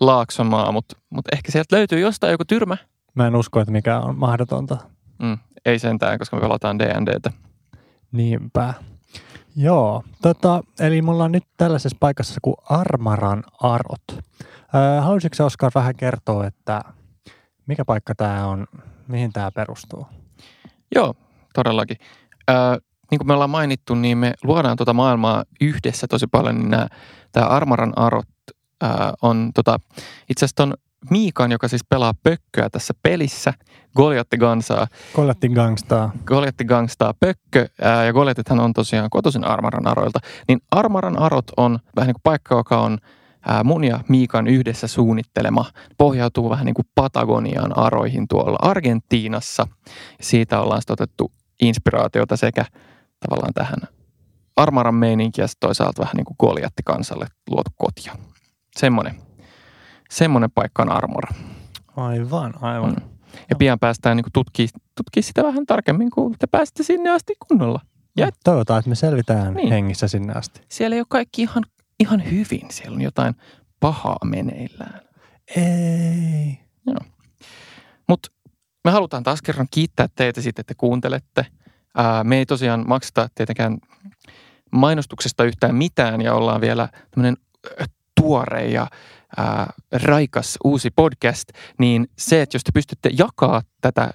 [0.00, 2.76] laaksomaa, mutta mut ehkä sieltä löytyy jostain joku tyrmä.
[3.14, 4.76] Mä en usko, että mikä on mahdotonta.
[5.22, 7.30] Mm, ei sentään, koska me pelataan D&Dtä.
[8.12, 8.74] Niinpä.
[9.56, 14.02] Joo, tota, eli me ollaan nyt tällaisessa paikassa kuin Armaran Arot.
[14.74, 16.80] Öö, haluaisitko Oskar vähän kertoa, että
[17.66, 18.66] mikä paikka tämä on,
[19.08, 20.06] mihin tämä perustuu?
[20.94, 21.14] Joo,
[21.54, 21.96] todellakin.
[22.50, 22.54] Ö,
[23.10, 26.88] niin kuin me ollaan mainittu, niin me luodaan tuota maailmaa yhdessä tosi paljon, niin nämä,
[27.32, 28.28] tämä Armaran Arot
[28.82, 28.86] ö,
[29.22, 29.78] on tota,
[30.30, 30.76] itse asiassa
[31.10, 33.52] Miikan, joka siis pelaa pökköä tässä pelissä,
[33.96, 36.12] Goljatti Gansaa, Kolletti Gangstaa.
[36.24, 41.78] Goljatti gangstaa pökkö, ää, ja Goljatithan on tosiaan kotoisin Armaran aroilta, niin Armaran arot on
[41.96, 42.98] vähän niin kuin paikka, joka on
[43.46, 45.64] ää, mun ja Miikan yhdessä suunnittelema.
[45.98, 49.66] Pohjautuu vähän niin kuin Patagonian aroihin tuolla Argentiinassa.
[50.20, 51.32] Siitä ollaan sitten otettu
[51.62, 52.64] inspiraatiota sekä
[53.20, 53.78] tavallaan tähän
[54.56, 58.16] Armaran meininkiä ja toisaalta vähän niin kuin Goljatti kansalle luotu kotia.
[58.76, 59.14] Semmoinen,
[60.10, 61.34] semmoinen paikka on Armora.
[61.96, 62.90] Aivan, aivan.
[62.92, 63.08] Mm.
[63.50, 67.80] Ja pian päästään niin tutkimaan tutkii sitä vähän tarkemmin, kun te pääsette sinne asti kunnolla.
[68.16, 69.68] Ja Ja toivotaan, että me selvitään Niin.
[69.68, 70.60] hengissä sinne asti.
[70.68, 71.64] siellä ei ole kaikki ihan,
[72.00, 72.70] ihan hyvin.
[72.70, 73.34] Siellä on jotain
[73.80, 75.00] pahaa meneillään.
[75.56, 76.58] Ei.
[78.08, 78.28] Mutta
[78.84, 81.46] me halutaan taas kerran kiittää teitä siitä, että te kuuntelette.
[81.96, 83.78] Ää, me ei tosiaan makseta tietenkään
[84.72, 87.36] mainostuksesta yhtään mitään ja ollaan vielä tämmöinen
[88.20, 88.86] tuore ja
[89.36, 94.10] ää, raikas uusi podcast, niin se, että jos te pystytte jakaa tätä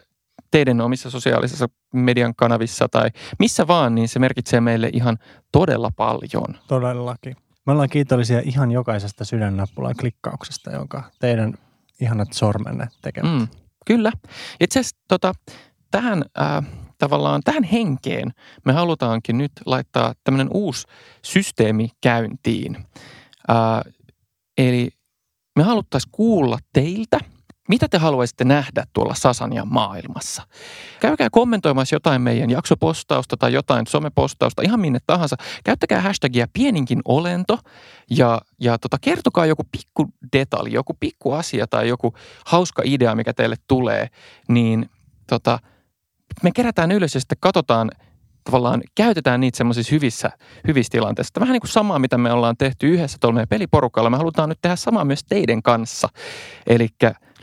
[0.52, 3.10] teidän omissa sosiaalisissa median kanavissa tai
[3.40, 5.18] missä vaan, niin se merkitsee meille ihan
[5.52, 6.58] todella paljon.
[6.68, 7.36] Todellakin.
[7.66, 11.54] Me ollaan kiitollisia ihan jokaisesta sydännappulan klikkauksesta, jonka teidän
[12.02, 13.32] ihanat sormenne tekevät.
[13.32, 13.48] Mm,
[13.86, 14.12] kyllä.
[14.60, 15.34] Itse asiassa tota,
[15.92, 16.64] tähän, äh,
[16.98, 18.32] tavallaan tähän henkeen
[18.66, 20.88] me halutaankin nyt laittaa tämmöinen uusi
[21.22, 22.78] systeemi käyntiin.
[23.50, 23.94] Äh,
[24.58, 24.90] eli
[25.60, 27.20] me haluttaisiin kuulla teiltä,
[27.70, 30.44] mitä te haluaisitte nähdä tuolla Sasanian maailmassa.
[31.00, 35.36] Käykää kommentoimassa jotain meidän jaksopostausta tai jotain somepostausta, ihan minne tahansa.
[35.64, 37.58] Käyttäkää hashtagia pieninkin olento
[38.10, 42.14] ja, ja tota, kertokaa joku pikku detalji, joku pikku asia tai joku
[42.46, 44.08] hauska idea, mikä teille tulee,
[44.48, 44.90] niin
[45.28, 45.60] tota,
[46.44, 47.92] me kerätään ylös ja sitten katsotaan,
[48.50, 50.32] tavallaan käytetään niitä semmoisissa hyvissä,
[50.68, 51.40] hyvissä tilanteissa.
[51.40, 54.10] Vähän niin kuin samaa, mitä me ollaan tehty yhdessä tuolla meidän peliporukalla.
[54.10, 56.10] Me halutaan nyt tehdä samaa myös teidän kanssa.
[56.68, 56.88] Eli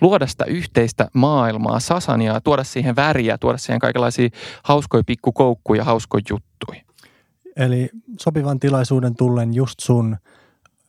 [0.00, 4.28] luoda sitä yhteistä maailmaa, sasaniaa, tuoda siihen väriä, tuoda siihen kaikenlaisia
[4.64, 6.82] hauskoja pikkukoukkuja, hauskoja juttuja.
[7.56, 7.90] Eli
[8.20, 10.16] sopivan tilaisuuden tullen just sun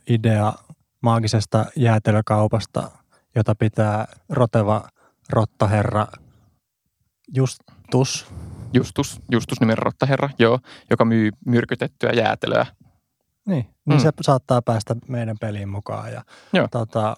[0.09, 0.53] idea
[1.01, 2.91] maagisesta jäätelökaupasta,
[3.35, 4.83] jota pitää roteva
[5.29, 6.07] rottaherra
[7.35, 8.27] Justus.
[8.73, 10.59] Justus, Justus nimen rottaherra, joo,
[10.89, 12.65] joka myy myrkytettyä jäätelöä.
[13.47, 13.99] Niin, niin Mm.
[13.99, 16.11] se saattaa päästä meidän peliin mukaan.
[16.13, 16.21] Ja,
[16.53, 16.67] Joo.
[16.71, 17.15] tota,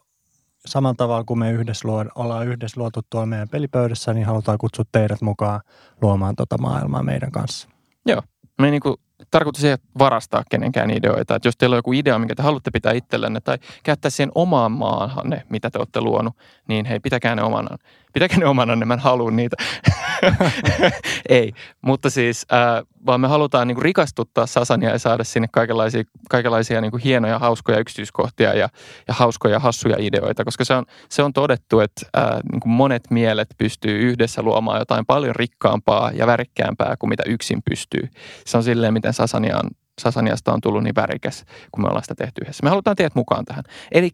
[0.66, 4.86] samalla tavalla kuin me yhdessä luo, ollaan yhdessä luotu tuolla meidän pelipöydässä, niin halutaan kutsua
[4.92, 5.62] teidät mukaan
[6.02, 7.70] luomaan tota maailmaa meidän kanssa.
[8.06, 8.22] Joo.
[8.62, 8.96] Me ei niinku,
[9.32, 11.36] tarkoitus ei varastaa kenenkään ideoita.
[11.36, 14.72] Että jos teillä on joku idea, minkä te haluatte pitää itsellenne tai käyttää siihen omaan
[14.72, 16.38] maahanne, mitä te olette luonut,
[16.68, 17.78] niin hei, pitäkää ne omana.
[18.14, 19.56] Pitäkää ne omana, mä en halua niitä.
[21.30, 26.82] ei, mutta siis, äh, vaan me halutaan niinku rikastuttaa Sasania ja saada sinne kaikenlaisia, kaikenlaisia
[26.82, 28.70] niinku hienoja, hauskoja yksityiskohtia ja,
[29.08, 33.48] ja hauskoja, hassuja ideoita, koska se on, se on todettu, että äh, niinku monet mielet
[33.58, 38.10] pystyy yhdessä luomaan jotain paljon rikkaampaa ja värikkäämpää kuin mitä yksin pystyy.
[38.46, 39.70] Se on silleen, miten Sasania on,
[40.02, 42.64] Sasaniasta on tullut niin värikäs, kun me ollaan sitä tehty yhdessä.
[42.64, 43.64] Me halutaan teidät mukaan tähän.
[43.92, 44.10] Eli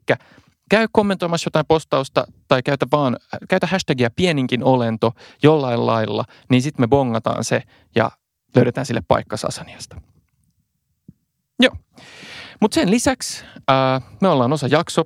[0.70, 3.18] käy kommentoimassa jotain postausta tai käytä vaan,
[3.49, 5.11] käytä hashtagia pieninkin olento
[5.43, 7.63] jollain lailla, niin sitten me bongataan se
[7.95, 8.11] ja
[8.55, 10.01] löydetään sille paikka Sasaniasta.
[11.59, 11.76] Joo.
[12.61, 15.03] Mutta sen lisäksi ää, me ollaan osa jakso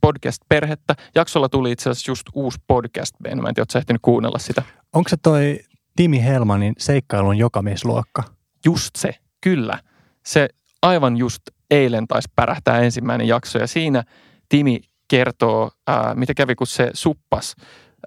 [0.00, 0.94] podcast-perhettä.
[1.14, 3.14] Jaksolla tuli itse asiassa just uusi podcast.
[3.20, 4.62] Mä en tiedä, ootko sä ehtinyt kuunnella sitä.
[4.92, 5.60] Onko se toi
[5.96, 8.22] Timi Helmanin seikkailun jokamiesluokka?
[8.64, 9.78] Just se, kyllä.
[10.26, 10.48] Se
[10.82, 14.04] aivan just eilen taisi pärähtää ensimmäinen jakso ja siinä
[14.48, 17.56] Timi kertoo, ää, mitä kävi, kun se suppas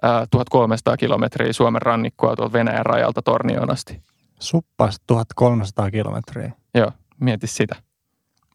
[0.02, 4.02] ää, 1300 kilometriä Suomen rannikkoa tuolta Venäjän rajalta Tornioon asti.
[4.40, 6.52] Suppas 1300 kilometriä.
[6.74, 7.76] Joo, mieti sitä.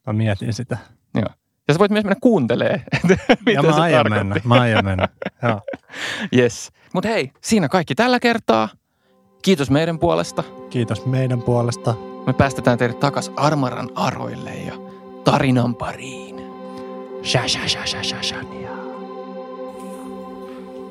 [0.08, 0.78] Mä mietin sitä.
[1.16, 1.30] Joo.
[1.68, 2.84] Ja sä voit myös mennä kuuntelee,
[3.46, 4.24] mitä ja se mä aion tarkoitti.
[4.26, 4.36] mennä.
[4.44, 5.08] Mä aion mennä.
[5.44, 5.62] Joo.
[6.38, 6.72] Yes.
[6.94, 8.70] Mutta hei, siinä kaikki tällä kertaa.
[9.42, 10.44] Kiitos meidän puolesta.
[10.70, 11.96] Kiitos meidän puolesta.
[12.28, 14.74] Me päästetään teidät takas Armaran aroille ja
[15.24, 16.47] tarinan pariin.
[18.22, 18.70] Shania.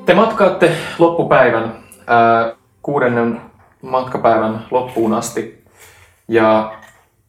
[0.05, 1.75] Te matkaatte loppupäivän,
[2.07, 3.41] ää, kuudennen
[3.81, 5.63] matkapäivän loppuun asti.
[6.27, 6.73] Ja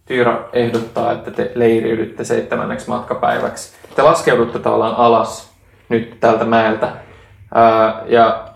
[0.07, 3.77] Tyyra ehdottaa, että te leiriydytte seitsemänneksi matkapäiväksi.
[3.97, 5.53] Te laskeudutte tavallaan alas
[5.89, 6.93] nyt tältä mäeltä.
[7.55, 8.49] Ää, ja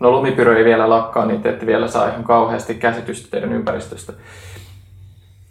[0.00, 4.12] no lumipyro ei vielä lakkaa, niin te ette vielä saa ihan kauheasti käsitystä teidän ympäristöstä.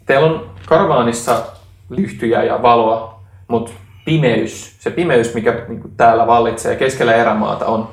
[0.05, 1.45] Teillä on karvaanissa
[1.89, 3.71] lyhtyjä ja valoa, mutta
[4.05, 7.89] pimeys, se pimeys, mikä niin kuin täällä vallitsee keskellä erämaata, on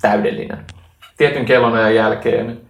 [0.00, 0.64] täydellinen.
[1.16, 2.60] Tietyn kellonajan jälkeen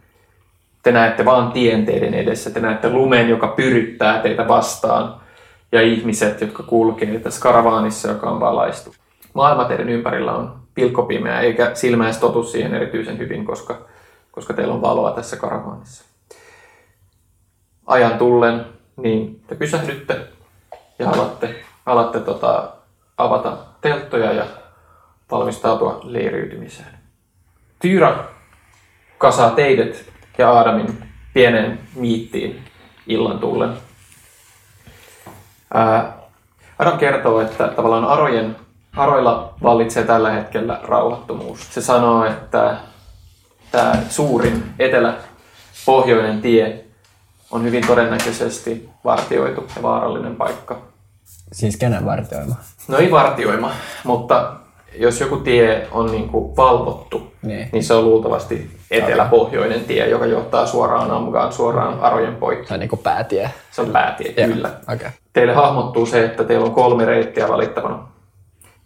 [0.83, 5.21] te näette vaan tien teidän edessä, te näette lumen, joka pyryttää teitä vastaan,
[5.73, 8.95] ja ihmiset, jotka kulkee tässä karavaanissa, joka on valaistu.
[9.35, 13.79] Maailma teidän ympärillä on pilkkopimeä, eikä silmä edes totu siihen erityisen hyvin, koska,
[14.31, 16.05] koska teillä on valoa tässä karavaanissa.
[17.87, 18.67] Ajan tullen,
[18.97, 20.21] niin te pysähdytte
[20.99, 21.55] ja alatte,
[21.87, 22.73] alatte tota,
[23.23, 24.45] avata telttoja ja
[25.31, 26.99] valmistautua leiriytymiseen.
[27.83, 28.25] Tyyra
[29.19, 30.05] kasaa teidät
[30.39, 31.03] ja Aadamin
[31.35, 32.65] pieneen miittiin
[33.07, 33.77] illan tullen.
[36.79, 38.57] Adam kertoo, että tavallaan arojen,
[38.97, 41.75] aroilla vallitsee tällä hetkellä rauhattomuus.
[41.75, 42.77] Se sanoo, että
[43.71, 46.85] tämä suurin etelä-pohjoinen tie
[47.51, 50.90] on hyvin todennäköisesti vartioitu ja vaarallinen paikka.
[51.53, 52.55] Siis kenen vartioima?
[52.89, 53.71] No ei vartioima,
[54.05, 54.53] mutta
[54.99, 57.69] jos joku tie on niin kuin valvottu, Niin.
[57.73, 62.67] niin se on luultavasti etelä-pohjoinen tie, joka johtaa suoraan Amgaan, suoraan arojen poikki.
[62.69, 63.51] Se on niinku päätie.
[63.71, 64.71] Se on päätie, Joo, kyllä.
[64.95, 65.11] Okay.
[65.33, 68.09] Teille hahmottuu se, että teillä on kolme reittiä valittavana.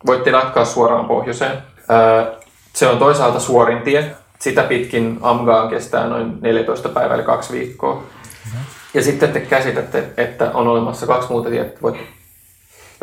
[0.07, 1.59] Voitte jatkaa suoraan pohjoiseen.
[2.73, 4.15] Se on toisaalta suorin tie.
[4.39, 8.03] Sitä pitkin Amgaan kestää noin 14 päivää eli kaksi viikkoa.
[8.95, 12.01] Ja sitten te käsitätte, että on olemassa kaksi muuta tietä, voitte,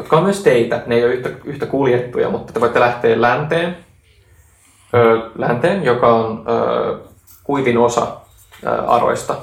[0.02, 0.84] jotka on myös teitä.
[0.86, 3.78] Ne ei ole yhtä, yhtä kuljettuja, mutta te voitte lähteä länteen,
[4.93, 6.97] öö, länteen joka on öö,
[7.43, 8.08] kuivin osa
[8.66, 9.36] öö, aroista.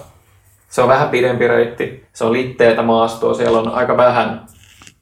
[0.69, 4.47] Se on vähän pidempi reitti, se on litteetä maastoa, siellä on aika vähän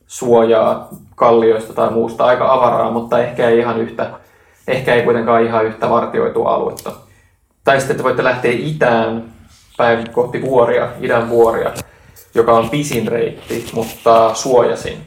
[0.07, 4.11] suojaa kallioista tai muusta, aika avaraa, mutta ehkä ei ihan yhtä,
[4.69, 6.93] ehkä ei kuitenkaan ihan yhtä vartioitua aluetta.
[7.65, 9.25] Tai sitten te voitte lähteä itään
[9.77, 11.71] päin kohti vuoria, idän vuoria,
[12.35, 15.07] joka on pisin reitti, mutta suojasin.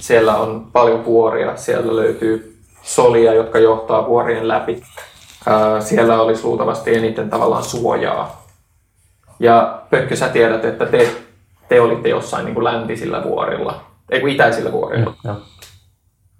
[0.00, 4.82] Siellä on paljon vuoria, siellä löytyy solia, jotka johtaa vuorien läpi.
[5.80, 8.46] Siellä olisi luultavasti eniten tavallaan suojaa.
[9.40, 11.10] Ja Pökkö, sä tiedät, että te,
[11.68, 13.80] te olitte jossain niin kuin läntisillä vuorilla,
[14.10, 15.14] ei kun itäisillä vuorilla.
[15.24, 15.36] Joo.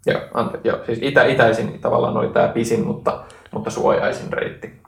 [0.06, 4.79] Joo, ante, joo, siis itä, itäisin tavallaan oli tämä pisin, mutta, mutta suojaisin reitti.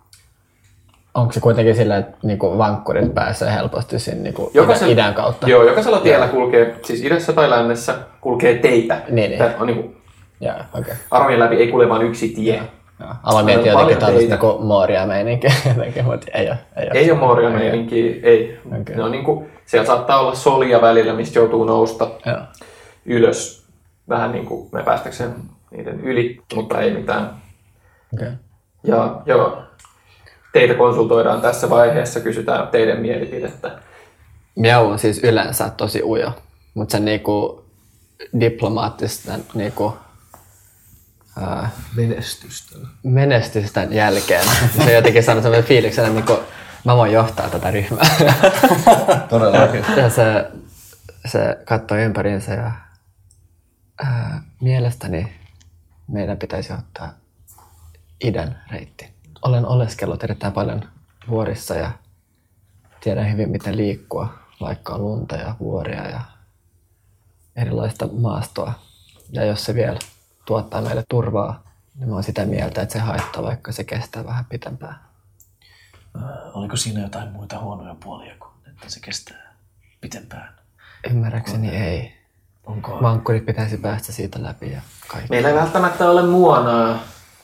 [1.14, 5.48] Onko se kuitenkin sillä, että niinku vankkurit pääsee helposti sinne niinku Jokaisella- idän, idän kautta?
[5.48, 9.00] Joo, jokaisella tiellä kulkee, siis idässä tai lännessä kulkee teitä.
[9.08, 9.38] Niin, niin.
[9.38, 9.96] Tää on niin
[10.40, 10.80] Joo, okei.
[10.80, 10.94] Okay.
[11.10, 12.62] armeijan läpi ei kulje vain yksi tie.
[13.00, 13.10] Joo.
[13.22, 16.58] Aloin miettiä jotenkin tällaista niinku Mooria meininkiä jotenkin, mutta ei ole.
[16.76, 16.98] Ei, ole.
[16.98, 18.58] Ei ole Moria meininkiä, ei.
[18.80, 18.96] Okei.
[18.96, 22.38] Ne on niin kuin, siellä saattaa olla solia välillä, mistä joutuu nousta Joo.
[23.06, 23.66] ylös.
[24.08, 25.34] Vähän niin kuin me päästäkseen
[25.70, 27.30] niiden yli, mutta ei mitään.
[28.14, 28.32] Okay.
[28.84, 29.62] Ja joo,
[30.52, 33.78] teitä konsultoidaan tässä vaiheessa, kysytään teidän mielipidettä.
[34.54, 36.32] Miau on siis yleensä tosi ujo,
[36.74, 37.64] mutta sen niinku
[38.40, 39.96] diplomaattisten niinku,
[41.40, 42.76] ää, Menestystä.
[43.02, 44.44] menestysten jälkeen
[44.84, 46.38] se jotenkin sanoi sellainen fiiliksen, että niinku,
[46.84, 48.04] mä voin johtaa tätä ryhmää.
[49.28, 49.84] Todellakin.
[49.96, 50.50] ja se,
[51.26, 52.72] se katsoi ympäriinsä ja
[54.04, 55.32] ää, mielestäni
[56.08, 57.12] meidän pitäisi ottaa
[58.24, 59.11] idän reitti.
[59.42, 60.84] Olen oleskellut erittäin paljon
[61.28, 61.90] vuorissa ja
[63.00, 66.20] tiedän hyvin, miten liikkua, vaikka on lunta ja vuoria ja
[67.56, 68.72] erilaista maastoa.
[69.32, 69.98] Ja jos se vielä
[70.44, 71.62] tuottaa meille turvaa,
[71.98, 74.96] niin mä oon sitä mieltä, että se haittaa, vaikka se kestää vähän pitempään.
[76.54, 79.54] Oliko siinä jotain muita huonoja puolia kuin, että se kestää
[80.00, 80.54] pitempään?
[81.10, 82.14] Ymmärräkseni ei.
[82.66, 82.98] Onko?
[83.02, 85.30] Vankkurit pitäisi päästä siitä läpi ja kaikki.
[85.30, 86.98] Meillä ei välttämättä ole muonaa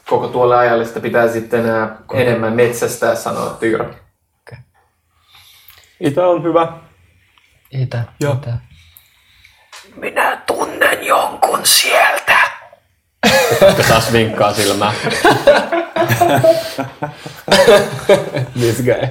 [0.09, 3.95] koko tuolle ajalle, sitä pitää sitten enää enemmän metsästää, sanoo Tyyrä.
[6.01, 6.73] Itä on hyvä.
[7.71, 8.33] Itä, Joo.
[8.35, 8.53] itä.
[9.97, 12.39] Minä tunnen jonkun sieltä.
[13.77, 14.93] Kun taas vinkkaa silmää.
[18.59, 19.09] This guy.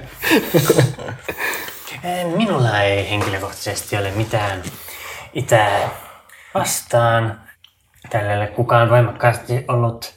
[2.38, 4.64] Minulla ei henkilökohtaisesti ole mitään
[5.34, 5.90] itää
[6.54, 7.42] vastaan.
[8.14, 10.17] Ei ole kukaan voimakkaasti ollut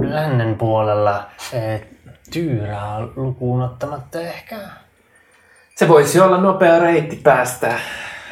[0.00, 1.86] lännen puolella eh,
[2.32, 4.58] tyyrää lukuun ottamatta ehkä.
[5.74, 7.78] Se voisi olla nopea reitti päästä.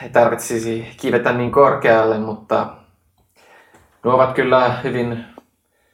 [0.03, 2.77] Ei tarvitsisi kivetä niin korkealle, mutta
[4.05, 5.25] nuo ovat kyllä hyvin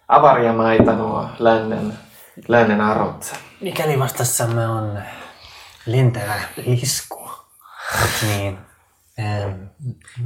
[0.09, 1.99] avaria maita nuo lännen,
[2.49, 3.35] lännen arot.
[3.61, 5.03] Mikäli vastassamme on
[5.87, 6.35] lentävä
[6.67, 7.31] lisku,
[8.23, 8.59] niin
[9.19, 9.53] ähm,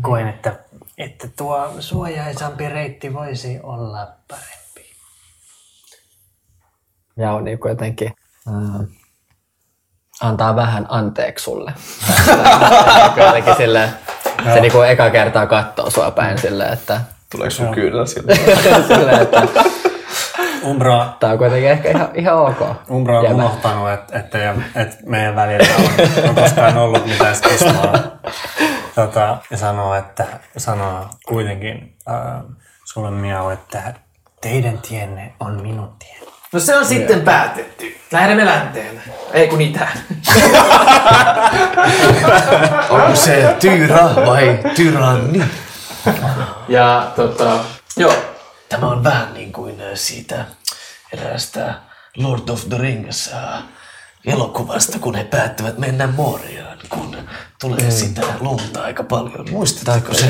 [0.00, 0.58] koen, että,
[0.98, 4.65] että tuo suojaisampi reitti voisi olla parempi.
[7.16, 8.12] Ja on niin jotenkin
[8.48, 8.86] äh,
[10.20, 11.72] antaa vähän anteeksi sulle.
[13.16, 13.90] jotenkin silleen,
[14.54, 17.00] se niin kuin eka kertaa katsoo sua päin silleen, että,
[17.30, 18.34] Tuleeko sun kyynel sieltä?
[18.94, 19.42] silleen, että
[20.64, 22.60] Umbra, tää on kuitenkin ehkä ihan, ihan ok.
[22.90, 23.34] Umbra on Jäbä.
[23.36, 27.94] unohtanut, että, että, ja- että meidän välillä on, on koskaan ollut mitään skismaa.
[28.94, 30.24] Tota, ja sanoo, että
[30.56, 32.42] sanoo kuitenkin äh,
[32.84, 33.94] sulle miau, että
[34.40, 36.26] teidän tienne on minun tieni.
[36.52, 37.96] No se on sitten päätetty.
[38.12, 39.02] Lähdemme länteen.
[39.32, 40.00] Ei kun itään.
[42.90, 45.44] Onko se Tyra vai Tyranni?
[46.68, 47.58] Ja tota,
[47.96, 48.14] joo.
[48.68, 50.44] Tämä on vähän niin kuin äh, siitä
[51.12, 51.74] eräästä
[52.16, 53.62] Lord of the Rings äh,
[54.24, 57.16] elokuvasta, kun he päättävät mennä Moriaan, kun
[57.60, 59.46] tulee sitä lunta aika paljon.
[59.50, 60.26] Muistetaanko se?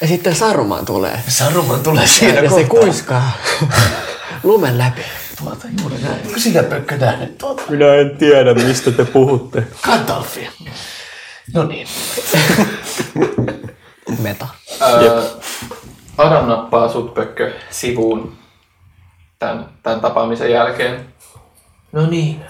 [0.00, 1.22] Ja sitten Saruman tulee.
[1.28, 2.80] Saruman tulee siinä Ja se kohtaa.
[2.86, 3.32] kuiskaa
[4.42, 5.02] lumen läpi.
[5.44, 6.26] Tuota, juuri näin.
[6.26, 7.62] Onko sinä Pökkö nähnyt tuota?
[7.68, 9.66] Minä en tiedä, mistä te puhutte.
[9.82, 10.50] Gandalfia.
[11.54, 11.88] No niin.
[14.22, 14.48] Meta.
[14.82, 15.22] Öö,
[16.18, 18.36] Adam nappaa sut pökkö sivuun
[19.38, 21.14] tämän, tämän tapaamisen jälkeen.
[21.92, 22.44] No niin.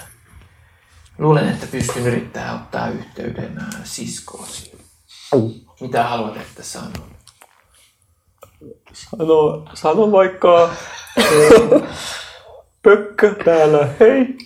[1.18, 4.78] Luulen, että pystyn yrittää ottaa yhteyden ää, siskoosi.
[5.80, 7.12] Mitä haluat, että sanon?
[8.92, 10.70] Sano, sano vaikka
[12.82, 14.38] Pökkö täällä, hei.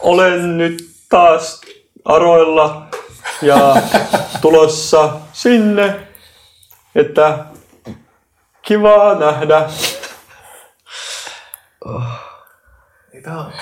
[0.00, 1.60] Olen nyt taas
[2.04, 2.86] aroilla
[3.42, 3.76] ja
[4.40, 5.96] tulossa sinne,
[6.94, 7.38] että
[8.62, 9.70] kivaa nähdä.
[13.12, 13.52] Mitä on?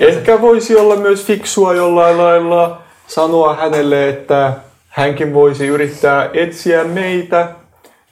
[0.00, 4.52] Ehkä voisi olla myös fiksua jollain lailla sanoa hänelle, että
[4.88, 7.48] hänkin voisi yrittää etsiä meitä,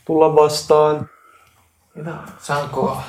[0.04, 1.10] tulla vastaan.
[1.99, 2.20] On?
[2.38, 3.03] Saanko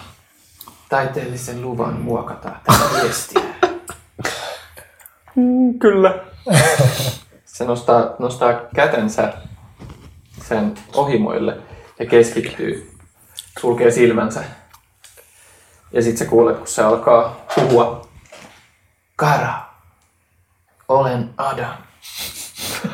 [0.90, 3.42] taiteellisen luvan muokata tätä viestiä?
[5.36, 6.20] Mm, kyllä.
[7.46, 9.34] Se nostaa, nostaa kätensä
[10.48, 11.58] sen ohimoille
[12.00, 12.98] ja keskittyy,
[13.60, 14.44] sulkee silmänsä.
[15.92, 18.10] Ja sitten sä kuulet, kun se alkaa puhua.
[19.16, 19.54] Kara,
[20.88, 21.78] olen Adam.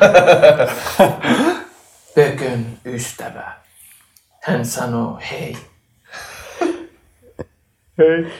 [2.14, 3.52] Pökön ystävä.
[4.42, 5.56] Hän sanoo hei.
[7.98, 8.32] Hei.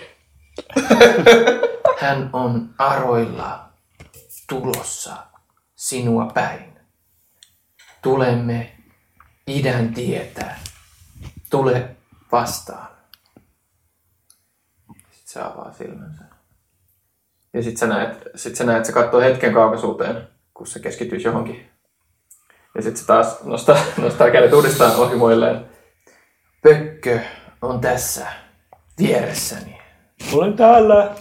[2.01, 3.69] Hän on aroilla
[4.49, 5.17] tulossa
[5.75, 6.79] sinua päin.
[8.03, 8.77] Tulemme
[9.47, 10.57] idän tietä.
[11.51, 11.97] Tule
[12.33, 12.89] vastaan.
[14.87, 16.25] Sitten se avaa silmänsä.
[17.55, 21.71] Ja sitten sä näet, sit sä näet, se katsoo hetken kaukaisuuteen, kun se keskittyisi johonkin.
[22.75, 25.67] Ja sitten se taas nostaa, nostaa kädet uudestaan ohimoilleen.
[26.63, 27.21] Pökkö
[27.63, 28.46] on tässä
[28.99, 29.79] vieressäni.
[30.33, 31.11] Olen täällä.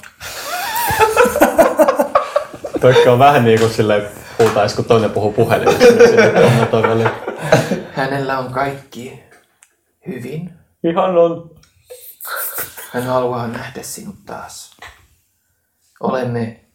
[2.82, 4.10] Toikka on vähän niin kuin silleen
[4.40, 5.94] huutais, kun toinen puhuu puhelimessa.
[6.96, 7.10] niin.
[7.94, 9.24] Hänellä on kaikki
[10.08, 10.54] hyvin.
[10.84, 11.56] Ihan on.
[12.92, 14.78] Hän haluaa nähdä sinut taas.
[16.00, 16.66] Olemme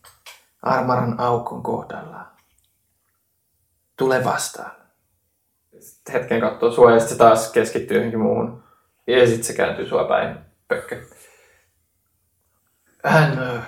[0.62, 2.26] Armaran aukon kohdalla.
[3.98, 4.72] Tule vastaan.
[5.80, 8.62] Sitten hetken katsoo sua ja sitten se taas keskittyy johonkin muuhun.
[9.06, 10.38] Ja sitten se kääntyy sua päin,
[10.70, 11.06] pökkö.
[13.04, 13.66] Hän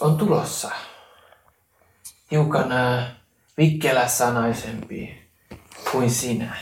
[0.00, 0.70] on tulossa.
[2.30, 2.68] Hiukan
[3.56, 5.30] vikkeläsanaisempi
[5.92, 6.56] kuin sinä.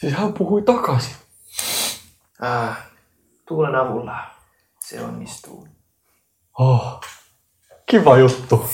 [0.00, 1.16] Siis hän puhui takaisin.
[2.40, 2.78] Ah,
[3.48, 4.30] tuulen avulla
[4.80, 5.68] se onnistuu.
[6.58, 7.00] Oh.
[7.86, 8.70] Kiva juttu.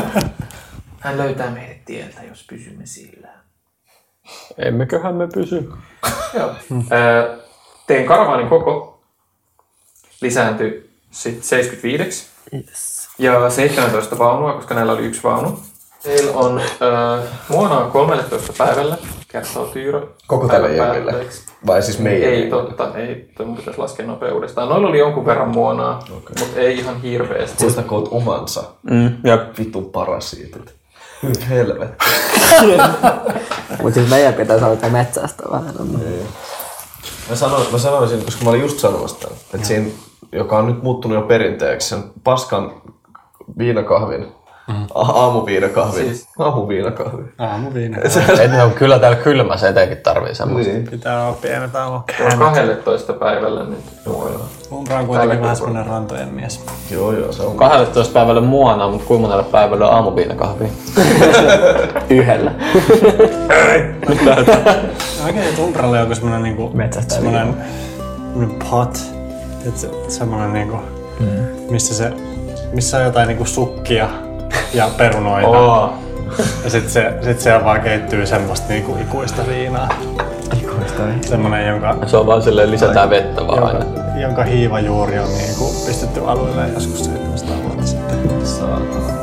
[1.00, 3.28] Hän löytää meidät tieltä, jos pysymme sillä.
[4.58, 5.68] Emmeköhän me pysy.
[6.34, 6.54] Joo.
[6.92, 7.49] Ö,
[7.90, 9.00] Teidän karavaanin koko
[10.20, 13.08] lisääntyi sitten 75 Yes.
[13.18, 15.58] ja 17 vaunua, koska näillä oli yksi vaunu.
[16.02, 18.96] Teillä on äh, muonaa 13 päivällä,
[19.28, 20.06] kertoo Tyyrö.
[20.26, 21.26] Koko tälle jengille?
[21.66, 24.68] Vai siis meidän Ei totta, ei, mun pitäisi laskea nopeudestaan.
[24.68, 26.34] Noilla oli jonkun verran muonaa, okay.
[26.38, 27.62] mutta ei ihan hirveästi.
[27.62, 28.62] Muistakoot omansa.
[28.82, 30.74] Mm, ja Vitun parasiitit.
[31.48, 32.04] Helvetti.
[33.82, 35.74] Mutta siis meidän pitäisi alkaa metsästä vähän.
[37.30, 39.86] Mä, sanoin, mä sanoisin, koska mä olin just sanomassa tämän, että siinä,
[40.32, 42.72] joka on nyt muuttunut jo perinteeksi, sen paskan
[43.58, 44.26] viinakahvin,
[44.68, 44.86] mm.
[44.94, 47.32] aamuviinakahvin, Siis- aamuviinakahvin.
[47.38, 47.98] Aamuviina.
[47.98, 50.72] Et, on kyllä täällä kylmä, se etenkin tarvii semmoista.
[50.72, 50.88] Niin.
[50.90, 51.70] Pitää olla pienet.
[51.74, 54.48] On 12 päivällä nyt muonaa.
[54.72, 56.64] Umbra on kuitenkin vähän semmonen rantojen mies.
[56.90, 57.56] Joo, joo, se on.
[57.56, 60.68] 12 päivälle muona, mutta kuinka monelle päivälle on aamuviinakahvia?
[62.10, 62.52] Yhdellä.
[65.24, 66.70] Oikein, että Umbralle on joku semmonen niinku...
[66.74, 67.54] Metsästäjä Semmonen...
[68.32, 68.98] semmonen pot.
[69.68, 70.76] Et se, semmonen niinku...
[71.20, 71.26] Mm.
[71.70, 72.12] Missä se...
[72.72, 74.08] Missä on jotain niinku sukkia
[74.74, 75.48] ja perunoita.
[75.48, 75.92] Oo.
[76.64, 79.88] Ja sit se, sit se vaan keittyy semmoista niinku ikuista viinaa.
[80.62, 83.78] Ikuista Semmonen, jonka, Se on vaan silleen lisätään vettä vaan aina.
[83.84, 88.46] jonka, jonka hiivajuuri on niinku pistetty alueelle joskus 700 vuotta sitten.
[88.46, 89.19] Saatana.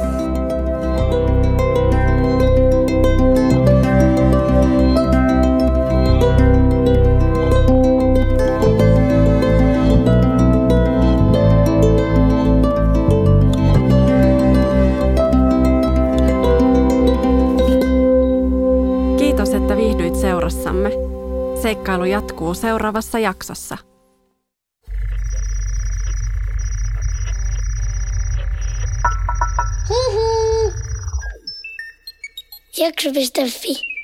[21.68, 23.78] Seikkailu jatkuu seuraavassa jaksossa.
[32.78, 33.97] Jakso.fi